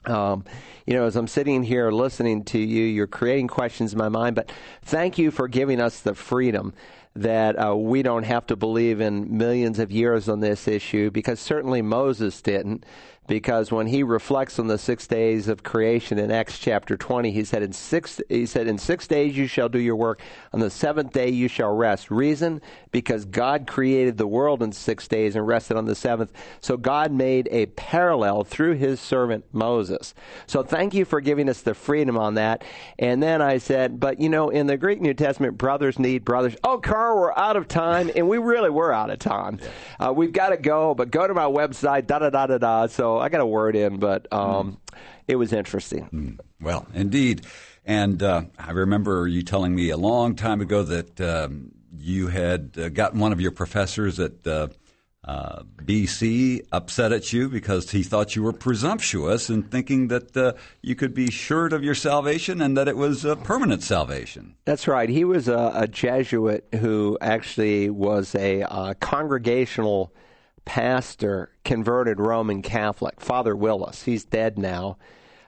[0.05, 0.45] um,
[0.85, 4.35] you know, as I'm sitting here listening to you, you're creating questions in my mind.
[4.35, 4.51] But
[4.83, 6.73] thank you for giving us the freedom
[7.17, 11.39] that uh, we don't have to believe in millions of years on this issue because
[11.39, 12.85] certainly Moses didn't
[13.27, 17.43] because when he reflects on the six days of creation in Acts chapter 20, he
[17.43, 20.21] said, in six, he said, in six days you shall do your work.
[20.53, 22.09] On the seventh day you shall rest.
[22.09, 22.61] Reason?
[22.91, 26.31] Because God created the world in six days and rested on the seventh.
[26.61, 30.13] So God made a parallel through his servant Moses.
[30.45, 32.63] So thank you for giving us the freedom on that.
[32.97, 36.55] And then I said, but you know, in the Greek New Testament, brothers need brothers.
[36.63, 38.09] Oh, Carl, we're out of time.
[38.15, 39.59] And we really were out of time.
[39.99, 42.87] Uh, we've got to go, but go to my website, da da da da da.
[42.87, 44.97] So I got a word in, but um, mm.
[45.27, 46.09] it was interesting.
[46.13, 46.39] Mm.
[46.61, 47.45] Well, indeed.
[47.85, 52.77] And uh, I remember you telling me a long time ago that um, you had
[52.77, 54.67] uh, gotten one of your professors at uh,
[55.23, 60.53] uh BC upset at you because he thought you were presumptuous in thinking that uh,
[60.81, 64.55] you could be assured of your salvation and that it was a permanent salvation.
[64.65, 65.09] That's right.
[65.09, 70.13] He was a, a Jesuit who actually was a uh, congregational
[70.67, 74.03] pastor converted Roman Catholic, Father Willis.
[74.03, 74.97] He's dead now.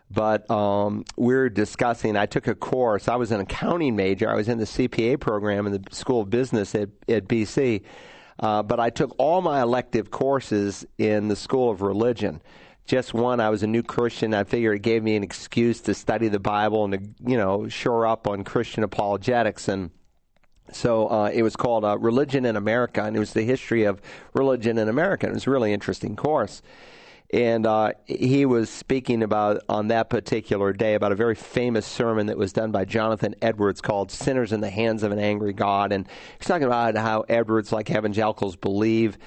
[0.10, 2.15] But um, we're discussing.
[2.15, 3.10] I took a course.
[3.10, 4.29] I was an accounting major.
[4.29, 7.84] I was in the CPA program in the School of Business at, at BC.
[8.39, 12.41] Uh, but I took all my elective courses in the School of Religion.
[12.86, 14.34] Just one, I was a new Christian.
[14.34, 17.67] I figured it gave me an excuse to study the Bible and to, you know,
[17.67, 19.67] shore up on Christian apologetics.
[19.67, 19.91] And
[20.73, 24.01] so uh, it was called uh, Religion in America, and it was the history of
[24.34, 25.27] religion in America.
[25.27, 26.62] It was a really interesting course.
[27.32, 32.25] And uh, he was speaking about on that particular day about a very famous sermon
[32.25, 35.91] that was done by Jonathan Edwards called "Sinners in the Hands of an Angry God."
[35.91, 36.08] And
[36.39, 39.17] he's talking about how Edwards, like evangelicals, believe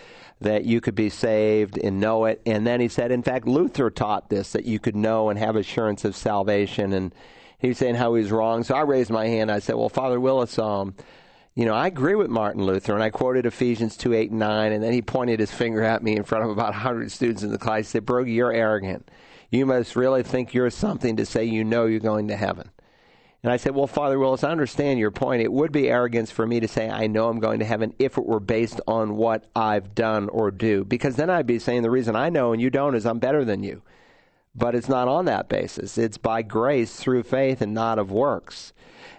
[0.40, 2.42] that you could be saved and know it.
[2.44, 5.54] And then he said, in fact, Luther taught this that you could know and have
[5.54, 6.92] assurance of salvation.
[6.92, 7.14] And
[7.60, 8.64] he was saying how he was wrong.
[8.64, 9.48] So I raised my hand.
[9.48, 10.96] I said, "Well, Father Willis." Um,
[11.54, 14.72] you know, I agree with Martin Luther, and I quoted Ephesians 2 8 and 9,
[14.72, 17.52] and then he pointed his finger at me in front of about 100 students in
[17.52, 17.78] the class.
[17.78, 19.10] He said, Broggi, you're arrogant.
[19.50, 22.70] You must really think you're something to say you know you're going to heaven.
[23.42, 25.42] And I said, Well, Father Willis, I understand your point.
[25.42, 28.16] It would be arrogance for me to say I know I'm going to heaven if
[28.16, 30.84] it were based on what I've done or do.
[30.84, 33.44] Because then I'd be saying the reason I know and you don't is I'm better
[33.44, 33.82] than you.
[34.54, 35.96] But it's not on that basis.
[35.96, 38.72] It's by grace through faith and not of works.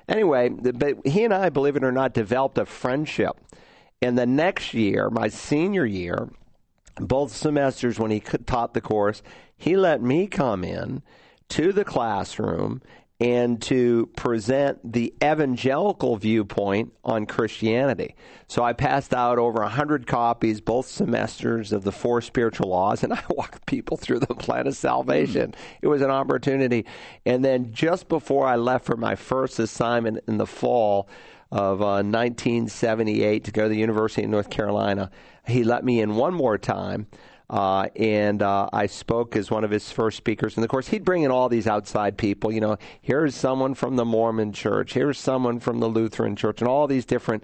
[0.08, 3.40] Anyway, but he and I, believe it or not, developed a friendship.
[4.02, 6.30] And the next year, my senior year,
[6.98, 9.24] both semesters when he taught the course,
[9.58, 11.02] he let me come in
[11.50, 12.82] to the classroom
[13.24, 18.18] and to present the evangelical viewpoint on Christianity.
[18.50, 23.14] So I passed out over 100 copies both semesters of the four spiritual laws, and
[23.14, 25.52] I walked people through the plan of salvation.
[25.52, 25.56] Mm.
[25.84, 26.86] It was an opportunity.
[27.26, 31.08] And then just before I left for my first assignment in the fall
[31.50, 35.10] of uh, 1978 to go to the University of North Carolina,
[35.48, 37.08] he let me in one more time
[37.50, 40.56] uh, and uh, I spoke as one of his first speakers.
[40.56, 42.52] And of course, he'd bring in all these outside people.
[42.52, 46.68] You know, here's someone from the Mormon church, here's someone from the Lutheran church, and
[46.68, 47.44] all these different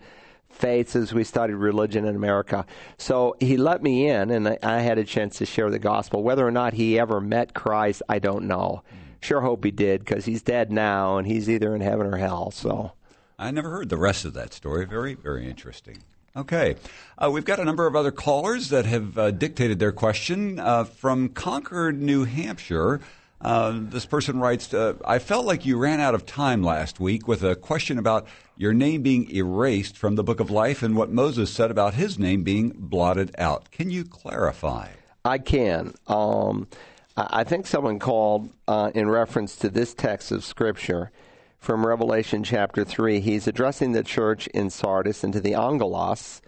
[0.49, 2.65] faiths as we studied religion in America.
[2.97, 6.23] So he let me in, and I had a chance to share the gospel.
[6.23, 8.83] Whether or not he ever met Christ, I don't know.
[9.21, 12.51] Sure hope he did, because he's dead now, and he's either in heaven or hell.
[12.51, 12.93] So.
[13.37, 14.85] I never heard the rest of that story.
[14.85, 15.99] Very, very interesting.
[16.35, 16.75] Okay.
[17.17, 20.59] Uh, we've got a number of other callers that have uh, dictated their question.
[20.59, 23.01] Uh, from Concord, New Hampshire,
[23.41, 27.27] uh, this person writes uh, I felt like you ran out of time last week
[27.27, 28.27] with a question about
[28.57, 32.19] your name being erased from the book of life and what Moses said about his
[32.19, 33.71] name being blotted out.
[33.71, 34.89] Can you clarify?
[35.23, 35.93] I can.
[36.07, 36.67] Um,
[37.15, 41.11] I think someone called uh, in reference to this text of Scripture
[41.59, 43.19] from Revelation chapter 3.
[43.19, 46.41] He's addressing the church in Sardis and to the angelos.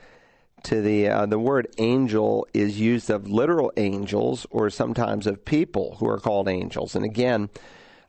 [0.64, 5.96] To the uh, the word angel is used of literal angels or sometimes of people
[6.00, 6.96] who are called angels.
[6.96, 7.50] And again,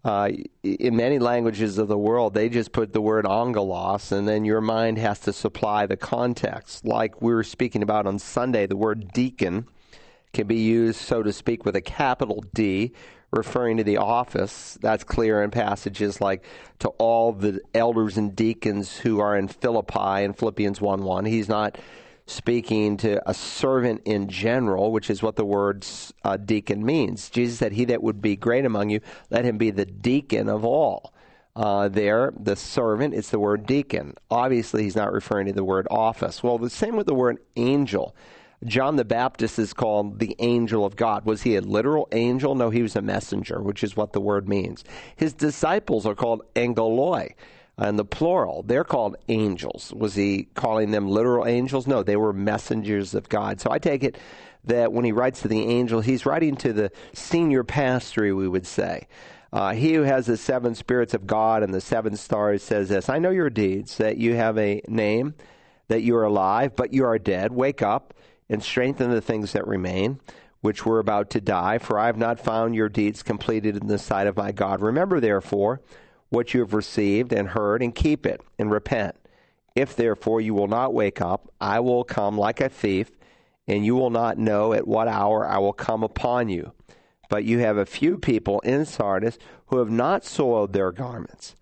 [0.05, 0.31] uh,
[0.63, 4.61] in many languages of the world, they just put the word angelos, and then your
[4.61, 6.85] mind has to supply the context.
[6.85, 9.67] Like we were speaking about on Sunday, the word deacon
[10.35, 12.93] can be used, so to speak, with a capital D,
[13.33, 14.79] referring to the office.
[14.81, 16.45] That's clear in passages like
[16.81, 21.25] to all the elders and deacons who are in Philippi in Philippians 1 1.
[21.25, 21.79] He's not
[22.27, 25.87] speaking to a servant in general, which is what the word
[26.25, 27.31] uh, deacon means.
[27.31, 30.65] Jesus said, He that would be great among you, let him be the deacon of
[30.65, 31.13] all.
[31.55, 34.15] Uh, there, the servant, it's the word deacon.
[34.31, 36.43] Obviously, he's not referring to the word office.
[36.43, 38.15] Well, the same with the word angel.
[38.65, 41.25] John the Baptist is called the angel of God.
[41.25, 42.55] Was he a literal angel?
[42.55, 44.85] No, he was a messenger, which is what the word means.
[45.17, 47.35] His disciples are called angeloi
[47.79, 48.63] in the plural.
[48.63, 49.93] They're called angels.
[49.97, 51.87] Was he calling them literal angels?
[51.87, 53.61] No, they were messengers of God.
[53.61, 54.17] So I take it
[54.65, 58.67] that when he writes to the angel, he's writing to the senior pastor, we would
[58.67, 59.09] say.
[59.53, 63.09] Uh, he who has the seven spirits of God and the seven stars says this
[63.09, 65.35] I know your deeds, that you have a name,
[65.89, 67.53] that you are alive, but you are dead.
[67.53, 68.15] Wake up
[68.53, 70.21] and strengthen the things that remain,
[70.61, 73.99] which were about to die, for I have not found your deeds completed in the
[73.99, 74.83] sight of my God.
[74.83, 75.81] Remember, therefore,
[76.29, 79.17] what you have received and heard, and keep it, and repent.
[79.75, 83.11] If therefore you will not wake up, I will come like a thief,
[83.67, 86.73] and you will not know at what hour I will come upon you.
[87.31, 89.39] But you have a few people in Sardis
[89.69, 91.57] who have not soiled their garments,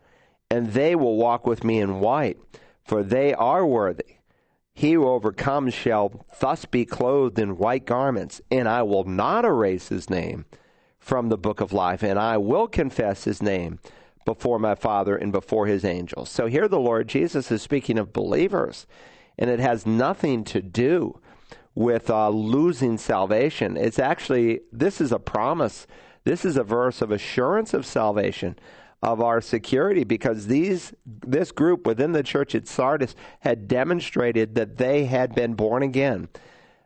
[0.50, 2.38] and they will walk with me in white,
[2.82, 4.16] for they are worthy.
[4.80, 9.88] He who overcomes shall thus be clothed in white garments, and I will not erase
[9.88, 10.46] his name
[10.98, 13.78] from the book of life, and I will confess his name
[14.24, 16.30] before my Father and before his angels.
[16.30, 18.86] So here the Lord Jesus is speaking of believers,
[19.36, 21.20] and it has nothing to do
[21.74, 23.76] with uh, losing salvation.
[23.76, 25.86] It's actually, this is a promise.
[26.24, 28.58] This is a verse of assurance of salvation
[29.02, 34.76] of our security because these this group within the church at Sardis had demonstrated that
[34.76, 36.28] they had been born again.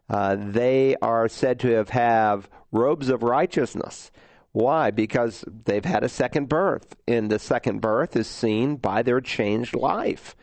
[0.09, 4.11] Uh, they are said to have have robes of righteousness.
[4.53, 4.93] Why?
[4.93, 9.75] Because they've had a second birth, and the second birth is seen by their changed
[9.75, 10.37] life.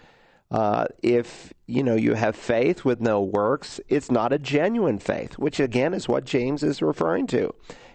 [0.50, 5.38] Uh, if you know you have faith with no works, it's not a genuine faith,
[5.38, 7.54] which again is what James is referring to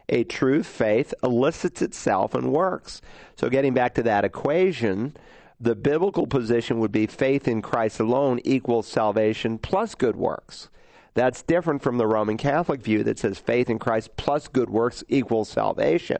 [0.09, 3.01] a true faith elicits itself and works.
[3.37, 5.17] So, getting back to that equation,
[5.61, 10.69] the biblical position would be faith in Christ alone equals salvation plus good works.
[11.15, 15.03] That's different from the Roman Catholic view that says faith in Christ plus good works
[15.09, 16.19] equals salvation.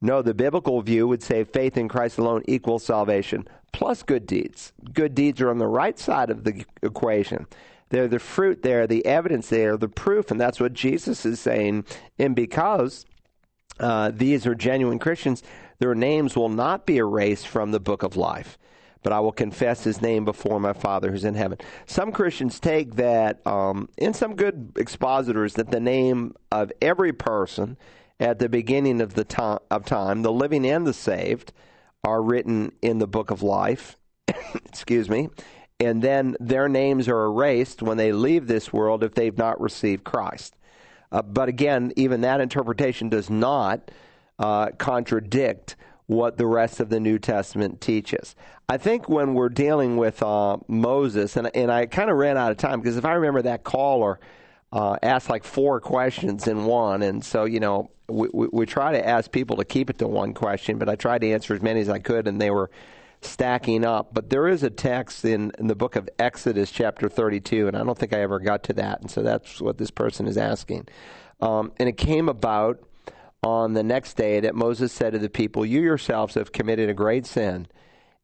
[0.00, 4.72] No, the biblical view would say faith in Christ alone equals salvation plus good deeds.
[4.92, 7.46] Good deeds are on the right side of the equation.
[7.90, 11.40] They're the fruit, they're the evidence, they are the proof, and that's what Jesus is
[11.40, 11.84] saying.
[12.18, 13.06] And because
[13.80, 15.42] uh, these are genuine Christians,
[15.78, 18.58] their names will not be erased from the book of life.
[19.02, 21.58] But I will confess his name before my Father who's in heaven.
[21.86, 27.78] Some Christians take that, um, and some good expositors, that the name of every person
[28.18, 31.52] at the beginning of the of time, the living and the saved,
[32.02, 33.96] are written in the book of life.
[34.66, 35.28] Excuse me
[35.80, 40.04] and then their names are erased when they leave this world if they've not received
[40.04, 40.56] Christ.
[41.12, 43.90] Uh, but again, even that interpretation does not
[44.38, 45.76] uh, contradict
[46.06, 48.34] what the rest of the New Testament teaches.
[48.68, 52.50] I think when we're dealing with uh, Moses, and, and I kind of ran out
[52.50, 54.18] of time because if I remember that caller
[54.72, 58.92] uh, asked like four questions in one, and so, you know, we, we, we try
[58.92, 61.62] to ask people to keep it to one question, but I tried to answer as
[61.62, 62.70] many as I could, and they were
[63.20, 64.12] stacking up.
[64.12, 67.84] But there is a text in, in the book of Exodus, chapter 32, and I
[67.84, 70.88] don't think I ever got to that, and so that's what this person is asking.
[71.40, 72.82] Um, and it came about
[73.42, 76.94] on the next day that Moses said to the people, You yourselves have committed a
[76.94, 77.66] great sin,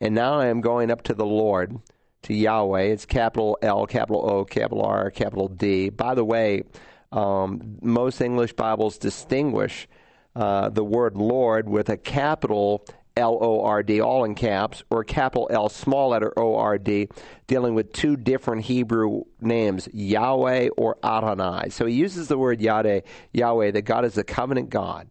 [0.01, 1.81] and now I am going up to the Lord,
[2.23, 2.83] to Yahweh.
[2.83, 5.91] It's capital L, capital O, capital R, capital D.
[5.91, 6.65] By the way,
[7.13, 9.87] um, most English Bibles distinguish
[10.35, 12.85] uh, the word Lord with a capital
[13.17, 17.09] L O R D, all in caps, or capital L, small letter O R D,
[17.47, 21.69] dealing with two different Hebrew names, Yahweh or Adonai.
[21.71, 23.01] So he uses the word Yahweh,
[23.33, 25.09] Yahweh, that God is the covenant God.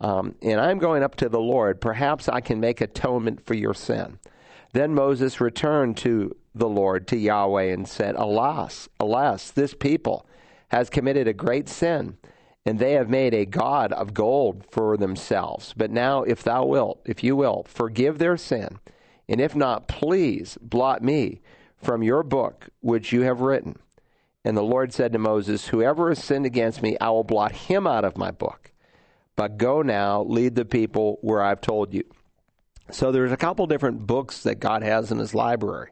[0.00, 1.80] Um, and I'm going up to the Lord.
[1.80, 4.18] Perhaps I can make atonement for your sin.
[4.74, 10.26] Then Moses returned to the Lord, to Yahweh, and said, Alas, alas, this people
[10.68, 12.17] has committed a great sin
[12.68, 15.72] and they have made a god of gold for themselves.
[15.74, 18.78] But now, if thou wilt, if you will, forgive their sin,
[19.26, 21.40] and if not, please blot me
[21.78, 23.78] from your book which you have written.
[24.44, 27.86] And the Lord said to Moses, Whoever has sinned against me, I will blot him
[27.86, 28.70] out of my book.
[29.34, 32.04] But go now, lead the people where I've told you.
[32.90, 35.90] So there's a couple different books that God has in His library.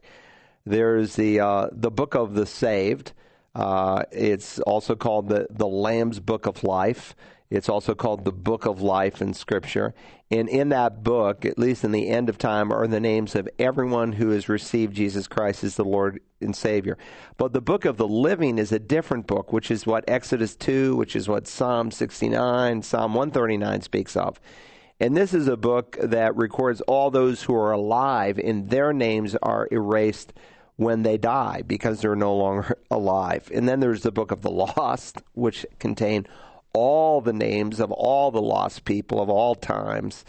[0.63, 3.13] There's the uh, the book of the saved,
[3.57, 7.15] uh, it's also called the, the Lamb's Book of Life.
[7.49, 9.95] It's also called the Book of Life in Scripture.
[10.29, 13.49] And in that book, at least in the end of time, are the names of
[13.57, 16.99] everyone who has received Jesus Christ as the Lord and Savior.
[17.37, 20.95] But the Book of the Living is a different book, which is what Exodus 2,
[20.95, 24.39] which is what Psalm 69, Psalm 139 speaks of.
[24.99, 29.35] And this is a book that records all those who are alive, and their names
[29.41, 30.33] are erased
[30.77, 33.51] when they die because they're no longer alive.
[33.53, 36.25] And then there's the book of the lost, which contain
[36.73, 40.23] all the names of all the lost people of all times.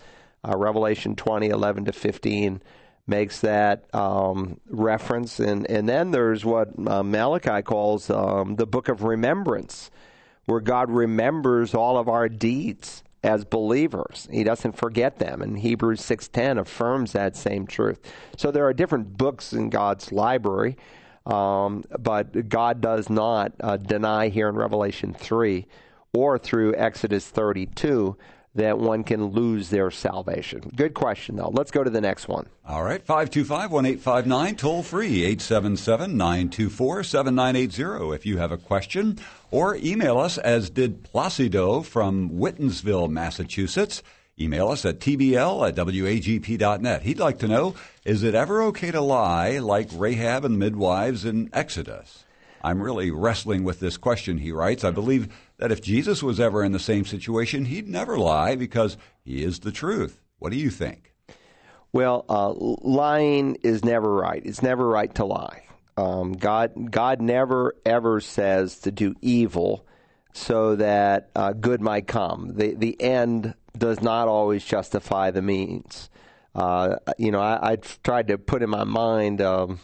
[0.46, 2.62] Uh, Revelation 20, 11 to 15
[3.06, 5.38] makes that um, reference.
[5.40, 9.90] And, and then there's what uh, Malachi calls um, the book of remembrance,
[10.46, 14.28] where God remembers all of our deeds as believers.
[14.30, 18.00] He doesn't forget them, and Hebrews 6:10 affirms that same truth.
[18.36, 20.76] So there are different books in God's library,
[21.26, 25.66] um, but God does not uh, deny here in Revelation 3
[26.14, 28.16] or through Exodus 32
[28.58, 30.70] that one can lose their salvation.
[30.74, 31.50] Good question, though.
[31.52, 32.46] Let's go to the next one.
[32.66, 39.18] All right, 525 1859, toll free, 877 924 7980 if you have a question,
[39.50, 44.02] or email us as did Placido from Whitinsville, Massachusetts.
[44.40, 47.02] Email us at tbl at wagp.net.
[47.02, 51.50] He'd like to know is it ever okay to lie like Rahab and midwives in
[51.52, 52.24] Exodus?
[52.62, 54.84] I'm really wrestling with this question, he writes.
[54.84, 55.28] I believe
[55.58, 59.60] that if Jesus was ever in the same situation, he'd never lie because he is
[59.60, 60.20] the truth.
[60.38, 61.12] What do you think?
[61.92, 64.42] Well, uh, lying is never right.
[64.44, 65.64] It's never right to lie.
[65.96, 69.84] Um, God, God never ever says to do evil
[70.32, 72.52] so that uh, good might come.
[72.54, 76.08] The the end does not always justify the means.
[76.54, 79.40] Uh, you know, I, I tried to put in my mind.
[79.40, 79.80] Um,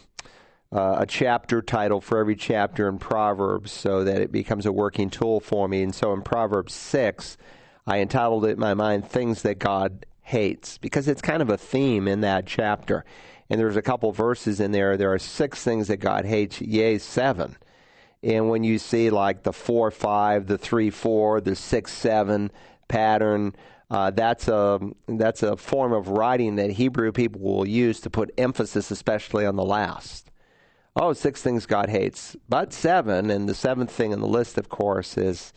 [0.75, 5.09] uh, a chapter title for every chapter in Proverbs so that it becomes a working
[5.09, 5.81] tool for me.
[5.81, 7.37] And so in Proverbs 6,
[7.87, 11.57] I entitled it in my mind, Things That God Hates, because it's kind of a
[11.57, 13.05] theme in that chapter.
[13.49, 14.97] And there's a couple verses in there.
[14.97, 17.55] There are six things that God hates, yea, seven.
[18.21, 22.51] And when you see like the 4 5, the 3 4, the 6 7
[22.89, 23.55] pattern,
[23.89, 28.33] uh, that's a that's a form of writing that Hebrew people will use to put
[28.37, 30.31] emphasis, especially on the last.
[30.97, 34.69] Oh, six things God hates, but seven, and the seventh thing in the list, of
[34.69, 35.51] course, is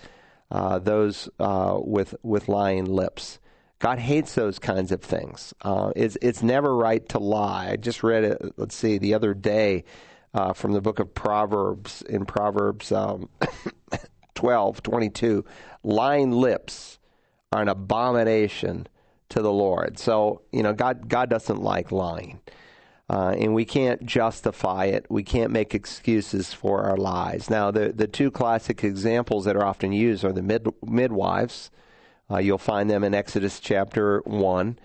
[0.51, 3.39] uh, those uh, with with lying lips.
[3.79, 5.55] God hates those kinds of things.
[5.63, 7.69] Uh, it's it's never right to lie.
[7.71, 8.43] I just read it.
[8.57, 9.85] Let's see, the other day
[10.35, 13.29] uh, from the book of Proverbs in Proverbs um,
[14.35, 15.45] twelve twenty two.
[15.85, 16.99] Lying lips
[17.53, 18.89] are an abomination
[19.29, 20.01] to the Lord.
[20.01, 22.41] So you know, God God doesn't like lying.
[23.11, 25.07] Uh, and we can't justify it.
[25.09, 27.49] We can't make excuses for our lies.
[27.49, 31.71] Now, the the two classic examples that are often used are the mid, midwives.
[32.31, 34.79] Uh, you'll find them in Exodus chapter one,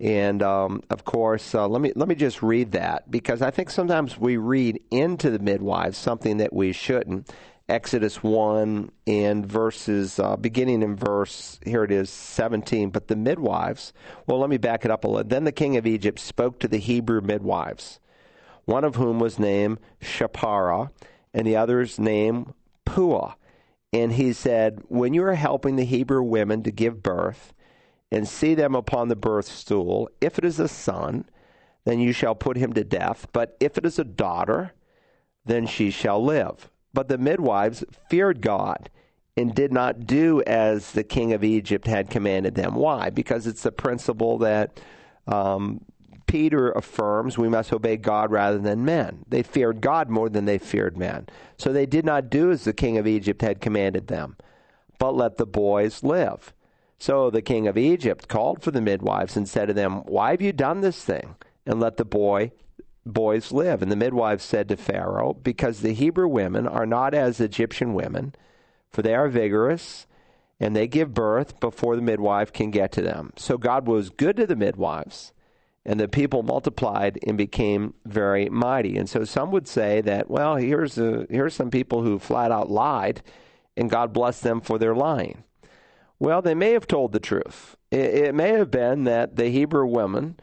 [0.00, 3.70] and um, of course, uh, let me let me just read that because I think
[3.70, 7.30] sometimes we read into the midwives something that we shouldn't.
[7.68, 12.88] Exodus 1 and verses, uh, beginning in verse, here it is, 17.
[12.88, 13.92] But the midwives,
[14.26, 15.28] well, let me back it up a little.
[15.28, 18.00] Then the king of Egypt spoke to the Hebrew midwives,
[18.64, 20.90] one of whom was named Shiphrah,
[21.34, 22.54] and the other's name
[22.86, 23.34] Puah.
[23.92, 27.52] And he said, When you are helping the Hebrew women to give birth,
[28.10, 31.26] and see them upon the birth stool, if it is a son,
[31.84, 33.26] then you shall put him to death.
[33.32, 34.72] But if it is a daughter,
[35.44, 36.70] then she shall live.
[36.92, 38.90] But the midwives feared God
[39.36, 42.74] and did not do as the king of Egypt had commanded them.
[42.74, 43.10] Why?
[43.10, 44.80] Because it's the principle that
[45.26, 45.84] um,
[46.26, 49.24] Peter affirms we must obey God rather than men.
[49.28, 51.26] They feared God more than they feared men.
[51.56, 54.36] So they did not do as the king of Egypt had commanded them,
[54.98, 56.52] but let the boys live.
[56.98, 60.42] So the king of Egypt called for the midwives and said to them, Why have
[60.42, 61.36] you done this thing?
[61.64, 62.52] And let the boy
[63.04, 63.82] boys live.
[63.82, 68.34] And the midwives said to Pharaoh, Because the Hebrew women are not as Egyptian women,
[68.90, 70.06] for they are vigorous,
[70.60, 73.32] and they give birth before the midwife can get to them.
[73.36, 75.32] So God was good to the midwives,
[75.84, 78.96] and the people multiplied and became very mighty.
[78.96, 82.70] And so some would say that, well, here's a, here's some people who flat out
[82.70, 83.22] lied,
[83.76, 85.44] and God blessed them for their lying.
[86.18, 87.76] Well, they may have told the truth.
[87.90, 90.38] It, it may have been that the Hebrew women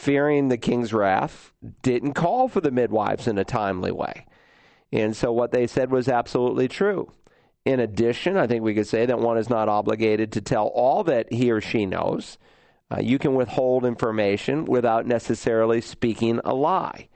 [0.00, 4.26] fearing the king's wrath, didn't call for the midwives in a timely way.
[4.90, 7.12] And so what they said was absolutely true.
[7.66, 11.04] In addition, I think we could say that one is not obligated to tell all
[11.04, 12.38] that he or she knows.
[12.90, 17.08] Uh, you can withhold information without necessarily speaking a lie.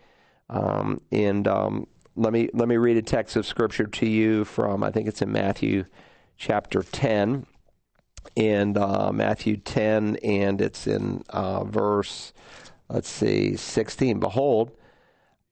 [0.51, 4.85] Um, and um, let me let me read a text of scripture to you from
[4.85, 5.87] I think it's in Matthew
[6.37, 7.47] chapter ten,
[8.37, 12.35] and uh, Matthew ten, and it's in uh, verse
[12.89, 14.20] let's see, 16.
[14.20, 14.72] Behold,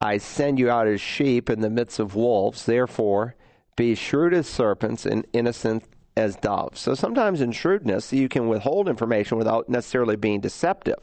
[0.00, 2.66] I send you out as sheep in the midst of wolves.
[2.66, 3.36] Therefore,
[3.76, 5.84] be shrewd as serpents and innocent
[6.16, 6.80] as doves.
[6.80, 10.98] So sometimes in shrewdness, you can withhold information without necessarily being deceptive.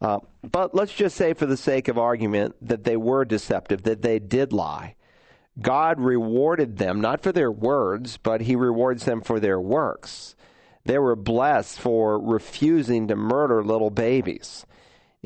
[0.00, 4.02] Uh, but let's just say, for the sake of argument, that they were deceptive, that
[4.02, 4.94] they did lie.
[5.60, 10.34] God rewarded them not for their words, but He rewards them for their works.
[10.84, 14.66] They were blessed for refusing to murder little babies.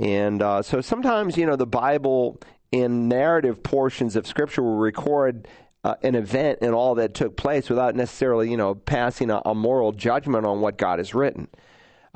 [0.01, 2.41] And uh, so sometimes, you know, the Bible
[2.73, 5.47] in narrative portions of Scripture will record
[5.85, 9.55] uh, an event and all that took place without necessarily, you know, passing a, a
[9.55, 11.49] moral judgment on what God has written.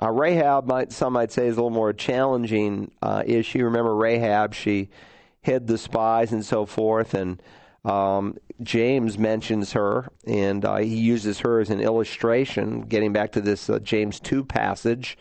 [0.02, 3.64] Uh, Rahab, might, some might say, is a little more challenging uh, issue.
[3.64, 4.88] Remember Rahab, she
[5.42, 7.40] hid the spies and so forth, and
[7.84, 13.42] um, James mentions her, and uh, he uses her as an illustration, getting back to
[13.42, 15.18] this uh, James 2 passage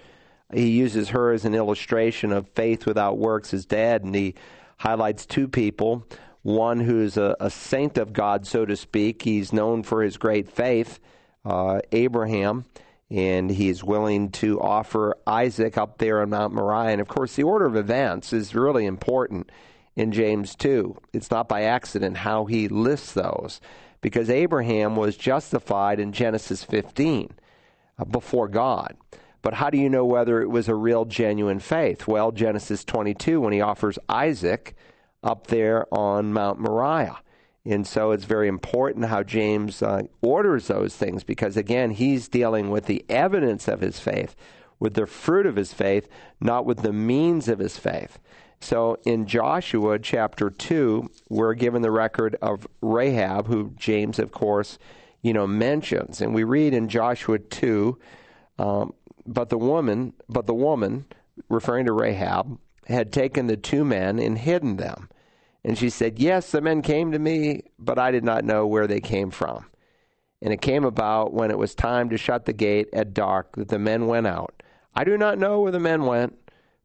[0.54, 4.36] he uses her as an illustration of faith without works is dead, and he
[4.78, 6.06] highlights two people.
[6.41, 9.22] One who's a, a saint of God, so to speak.
[9.22, 10.99] He's known for his great faith,
[11.45, 12.66] uh, Abraham,
[13.10, 16.91] and he's willing to offer Isaac up there on Mount Moriah.
[16.91, 19.51] And of course, the order of events is really important
[19.95, 20.97] in James 2.
[21.14, 23.62] It's not by accident how he lists those,
[24.01, 27.32] because Abraham was justified in Genesis 15
[27.97, 28.97] uh, before God.
[29.44, 32.08] But how do you know whether it was a real, genuine faith?
[32.08, 34.74] Well, Genesis 22, when he offers Isaac
[35.22, 37.20] up there on Mount Moriah.
[37.66, 42.70] And so it's very important how James uh, orders those things because, again, he's dealing
[42.70, 44.36] with the evidence of his faith,
[44.80, 46.08] with the fruit of his faith,
[46.41, 48.20] not with the means of his faith.
[48.60, 54.78] So in Joshua chapter 2, we're given the record of Rahab, who James, of course,
[55.22, 56.22] you know, mentions.
[56.22, 57.98] And we read in Joshua 2,
[58.60, 58.94] um,
[59.26, 61.06] but the woman, but the woman,
[61.50, 62.58] referring to Rahab,
[62.88, 65.10] had taken the two men and hidden them.
[65.64, 68.88] And she said, Yes, the men came to me, but I did not know where
[68.88, 69.66] they came from.
[70.42, 73.70] And it came about when it was time to shut the gate at dark that
[73.70, 74.62] the men went out.
[74.94, 76.38] I do not know where the men went.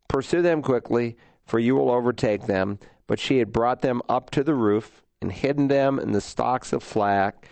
[0.07, 2.78] Pursue them quickly, for you will overtake them.
[3.09, 6.72] But she had brought them up to the roof and hidden them in the stalks
[6.72, 7.49] of flax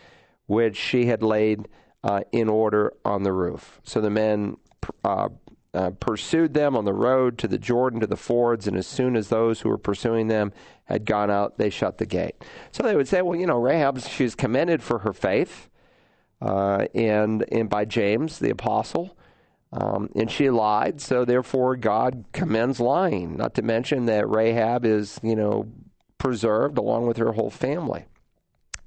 [0.46, 1.68] which she had laid
[2.04, 3.80] uh, in order on the roof.
[3.82, 4.56] So the men
[5.04, 5.28] uh,
[5.74, 9.14] uh, pursued them on the road to the Jordan to the fords, and as soon
[9.14, 10.52] as those who were pursuing them
[10.84, 12.34] had gone out, they shut the gate.
[12.72, 15.68] So they would say, well, you know, Rahab, she's commended for her faith,
[16.40, 19.16] uh, and and by James the apostle,
[19.72, 23.36] um, and she lied, so therefore God commends lying.
[23.36, 25.70] Not to mention that Rahab is, you know,
[26.16, 28.06] preserved along with her whole family.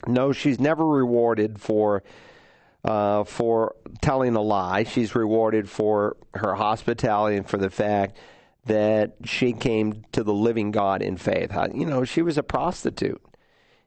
[0.08, 2.04] No, she's never rewarded for
[2.90, 4.84] uh, for telling a lie.
[4.84, 8.18] She's rewarded for her hospitality and for the fact
[8.66, 11.56] that she came to the living God in faith.
[11.76, 13.22] You know, she was a prostitute.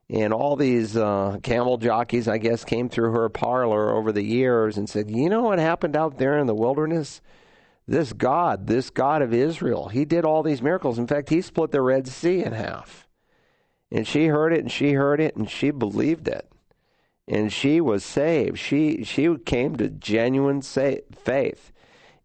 [0.09, 4.79] And all these uh, camel jockeys, I guess, came through her parlor over the years
[4.79, 7.21] and said, You know what happened out there in the wilderness?
[7.89, 11.01] This God, this God of Israel, he did all these miracles.
[11.01, 13.09] In fact, he split the Red Sea in half.
[13.91, 16.52] And she heard it and she heard it and she believed it.
[17.29, 18.59] And she was saved.
[18.59, 21.73] She she came to genuine sa- faith.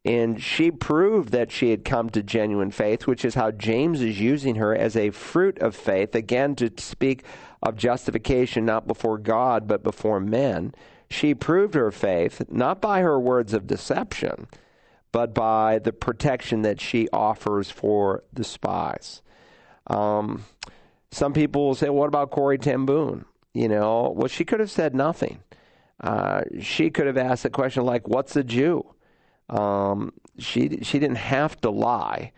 [0.04, 4.22] And she proved that she had come to genuine faith, which is how James is
[4.22, 7.24] using her as a fruit of faith, again, to speak
[7.62, 10.74] of justification not before God, but before men.
[11.10, 14.48] She proved her faith not by her words of deception,
[15.12, 19.22] but by the protection that she offers for the spies.
[19.88, 20.46] Um,
[21.12, 23.26] some people will say, what about Corrie ten Boom?
[23.54, 25.40] You know, well, she could have said nothing.
[26.00, 28.86] Uh, she could have asked a question like, what's a Jew?
[29.50, 32.34] Um, she, she didn't have to lie.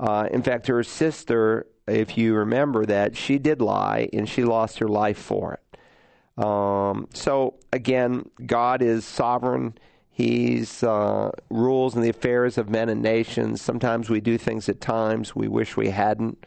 [0.00, 4.78] Uh, in fact, her sister, if you remember that, she did lie and she lost
[4.78, 6.42] her life for it.
[6.42, 9.74] Um, so, again, God is sovereign.
[10.10, 13.60] He's uh, rules in the affairs of men and nations.
[13.60, 16.46] Sometimes we do things at times we wish we hadn't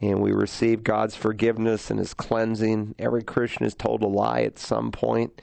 [0.00, 2.94] and we receive God's forgiveness and His cleansing.
[2.98, 5.40] Every Christian is told to lie at some point.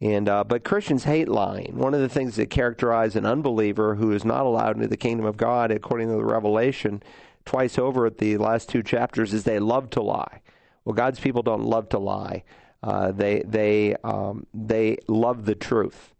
[0.00, 1.76] And uh, but Christians hate lying.
[1.76, 5.26] One of the things that characterize an unbeliever who is not allowed into the kingdom
[5.26, 7.02] of God, according to the Revelation,
[7.44, 10.40] twice over at the last two chapters, is they love to lie.
[10.84, 12.44] Well, God's people don't love to lie.
[12.82, 16.14] Uh, they they um, they love the truth.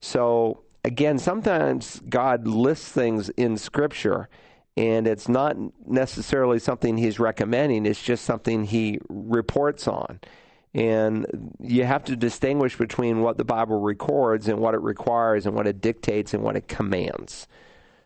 [0.00, 4.28] So again, sometimes God lists things in Scripture
[4.78, 5.56] and it's not
[5.88, 10.20] necessarily something he's recommending, it's just something he reports on.
[10.72, 15.56] And you have to distinguish between what the Bible records and what it requires and
[15.56, 17.48] what it dictates and what it commands.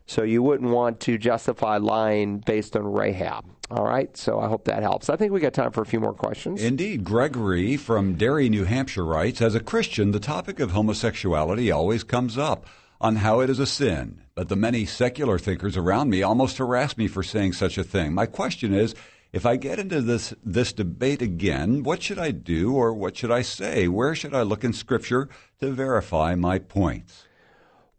[0.06, 3.44] So you wouldn't want to justify lying based on Rahab.
[3.70, 5.10] All right, so I hope that helps.
[5.10, 6.62] I think we got time for a few more questions.
[6.62, 7.04] Indeed.
[7.04, 12.38] Gregory from Derry, New Hampshire writes As a Christian, the topic of homosexuality always comes
[12.38, 12.66] up
[13.03, 16.96] on how it is a sin, but the many secular thinkers around me almost harass
[16.96, 18.14] me for saying such a thing.
[18.14, 18.94] My question is
[19.32, 23.32] if I get into this, this debate again, what should I do or what should
[23.32, 23.88] I say?
[23.88, 25.28] Where should I look in Scripture
[25.61, 27.26] to verify my points?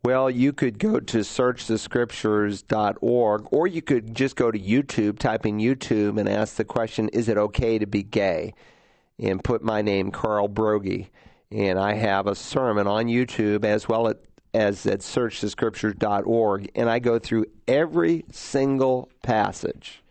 [0.05, 5.59] Well, you could go to searchthescriptures.org, or you could just go to YouTube, type in
[5.59, 8.53] YouTube, and ask the question, Is it okay to be gay?
[9.17, 11.07] And put my name, Carl Broggi.
[11.51, 14.07] And I have a sermon on YouTube as well
[14.53, 20.03] as at searchthescriptures.org, and I go through every single passage,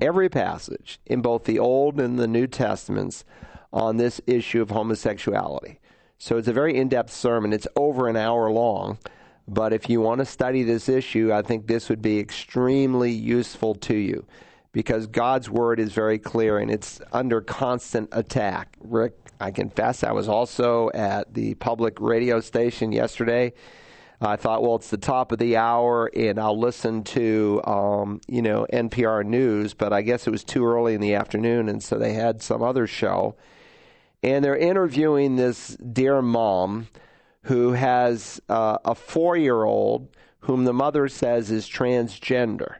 [0.00, 3.24] every passage in both the Old and the New Testaments
[3.72, 5.78] on this issue of homosexuality.
[6.18, 7.52] So it's a very in depth sermon.
[7.52, 8.98] It's over an hour long.
[9.48, 13.74] But if you want to study this issue, I think this would be extremely useful
[13.76, 14.24] to you
[14.72, 18.76] because God's word is very clear and it's under constant attack.
[18.80, 23.52] Rick I confess I was also at the public radio station yesterday.
[24.20, 28.40] I thought, well, it's the top of the hour, and I'll listen to, um, you
[28.40, 29.74] know, NPR News.
[29.74, 32.62] But I guess it was too early in the afternoon, and so they had some
[32.62, 33.34] other show,
[34.22, 36.86] and they're interviewing this dear mom
[37.44, 40.06] who has uh, a four-year-old
[40.40, 42.76] whom the mother says is transgender,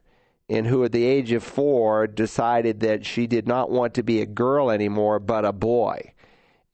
[0.52, 4.20] and who, at the age of four, decided that she did not want to be
[4.20, 6.12] a girl anymore, but a boy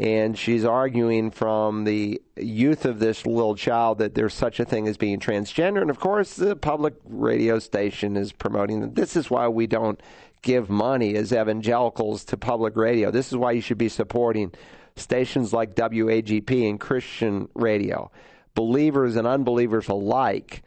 [0.00, 4.86] and she's arguing from the youth of this little child that there's such a thing
[4.86, 5.80] as being transgender.
[5.80, 8.94] And of course, the public radio station is promoting that.
[8.94, 10.00] This is why we don't
[10.42, 13.10] give money as evangelicals to public radio.
[13.10, 14.52] This is why you should be supporting
[14.94, 18.12] stations like WAGP and Christian radio.
[18.54, 20.62] Believers and unbelievers alike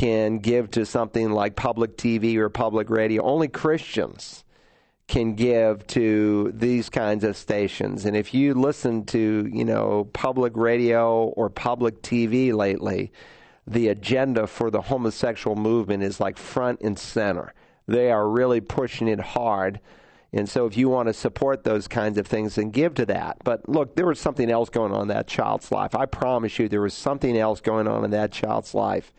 [0.00, 3.22] can give to something like public TV or public radio.
[3.22, 4.44] Only Christians
[5.08, 8.06] can give to these kinds of stations.
[8.06, 13.12] And if you listen to, you know, public radio or public TV lately,
[13.66, 17.52] the agenda for the homosexual movement is like front and center.
[17.86, 19.80] They are really pushing it hard.
[20.32, 23.36] And so if you want to support those kinds of things, then give to that.
[23.44, 25.94] But look, there was something else going on in that child's life.
[25.94, 29.12] I promise you, there was something else going on in that child's life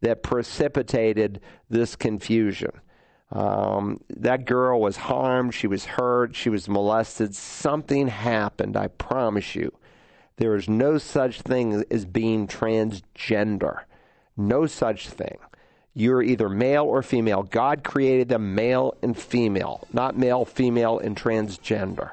[0.00, 2.72] that precipitated this confusion.
[3.32, 5.54] Um, that girl was harmed.
[5.54, 6.34] She was hurt.
[6.34, 7.34] She was molested.
[7.34, 9.72] Something happened, I promise you.
[10.36, 13.82] There is no such thing as being transgender.
[14.36, 15.36] No such thing.
[15.92, 17.42] You're either male or female.
[17.42, 22.12] God created them male and female, not male, female, and transgender.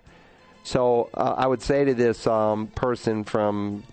[0.64, 3.84] So uh, I would say to this um, person from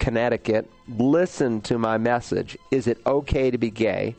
[0.00, 2.58] Connecticut listen to my message.
[2.72, 4.16] Is it okay to be gay?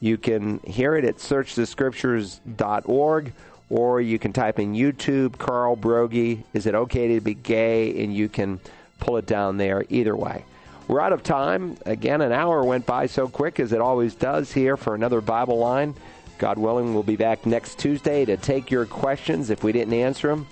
[0.00, 3.32] You can hear it at searchthescriptures.org
[3.68, 6.42] or you can type in YouTube Carl Broggi.
[6.54, 8.02] Is it okay to be gay?
[8.02, 8.60] And you can
[9.00, 10.44] pull it down there either way.
[10.88, 11.76] We're out of time.
[11.84, 15.58] Again, an hour went by so quick as it always does here for another Bible
[15.58, 15.96] line.
[16.38, 19.50] God willing, we'll be back next Tuesday to take your questions.
[19.50, 20.46] If we didn't answer them,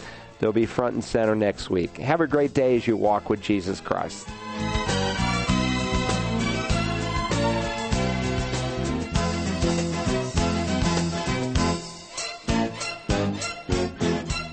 [0.44, 1.96] They'll be front and center next week.
[1.96, 4.28] Have a great day as you walk with Jesus Christ.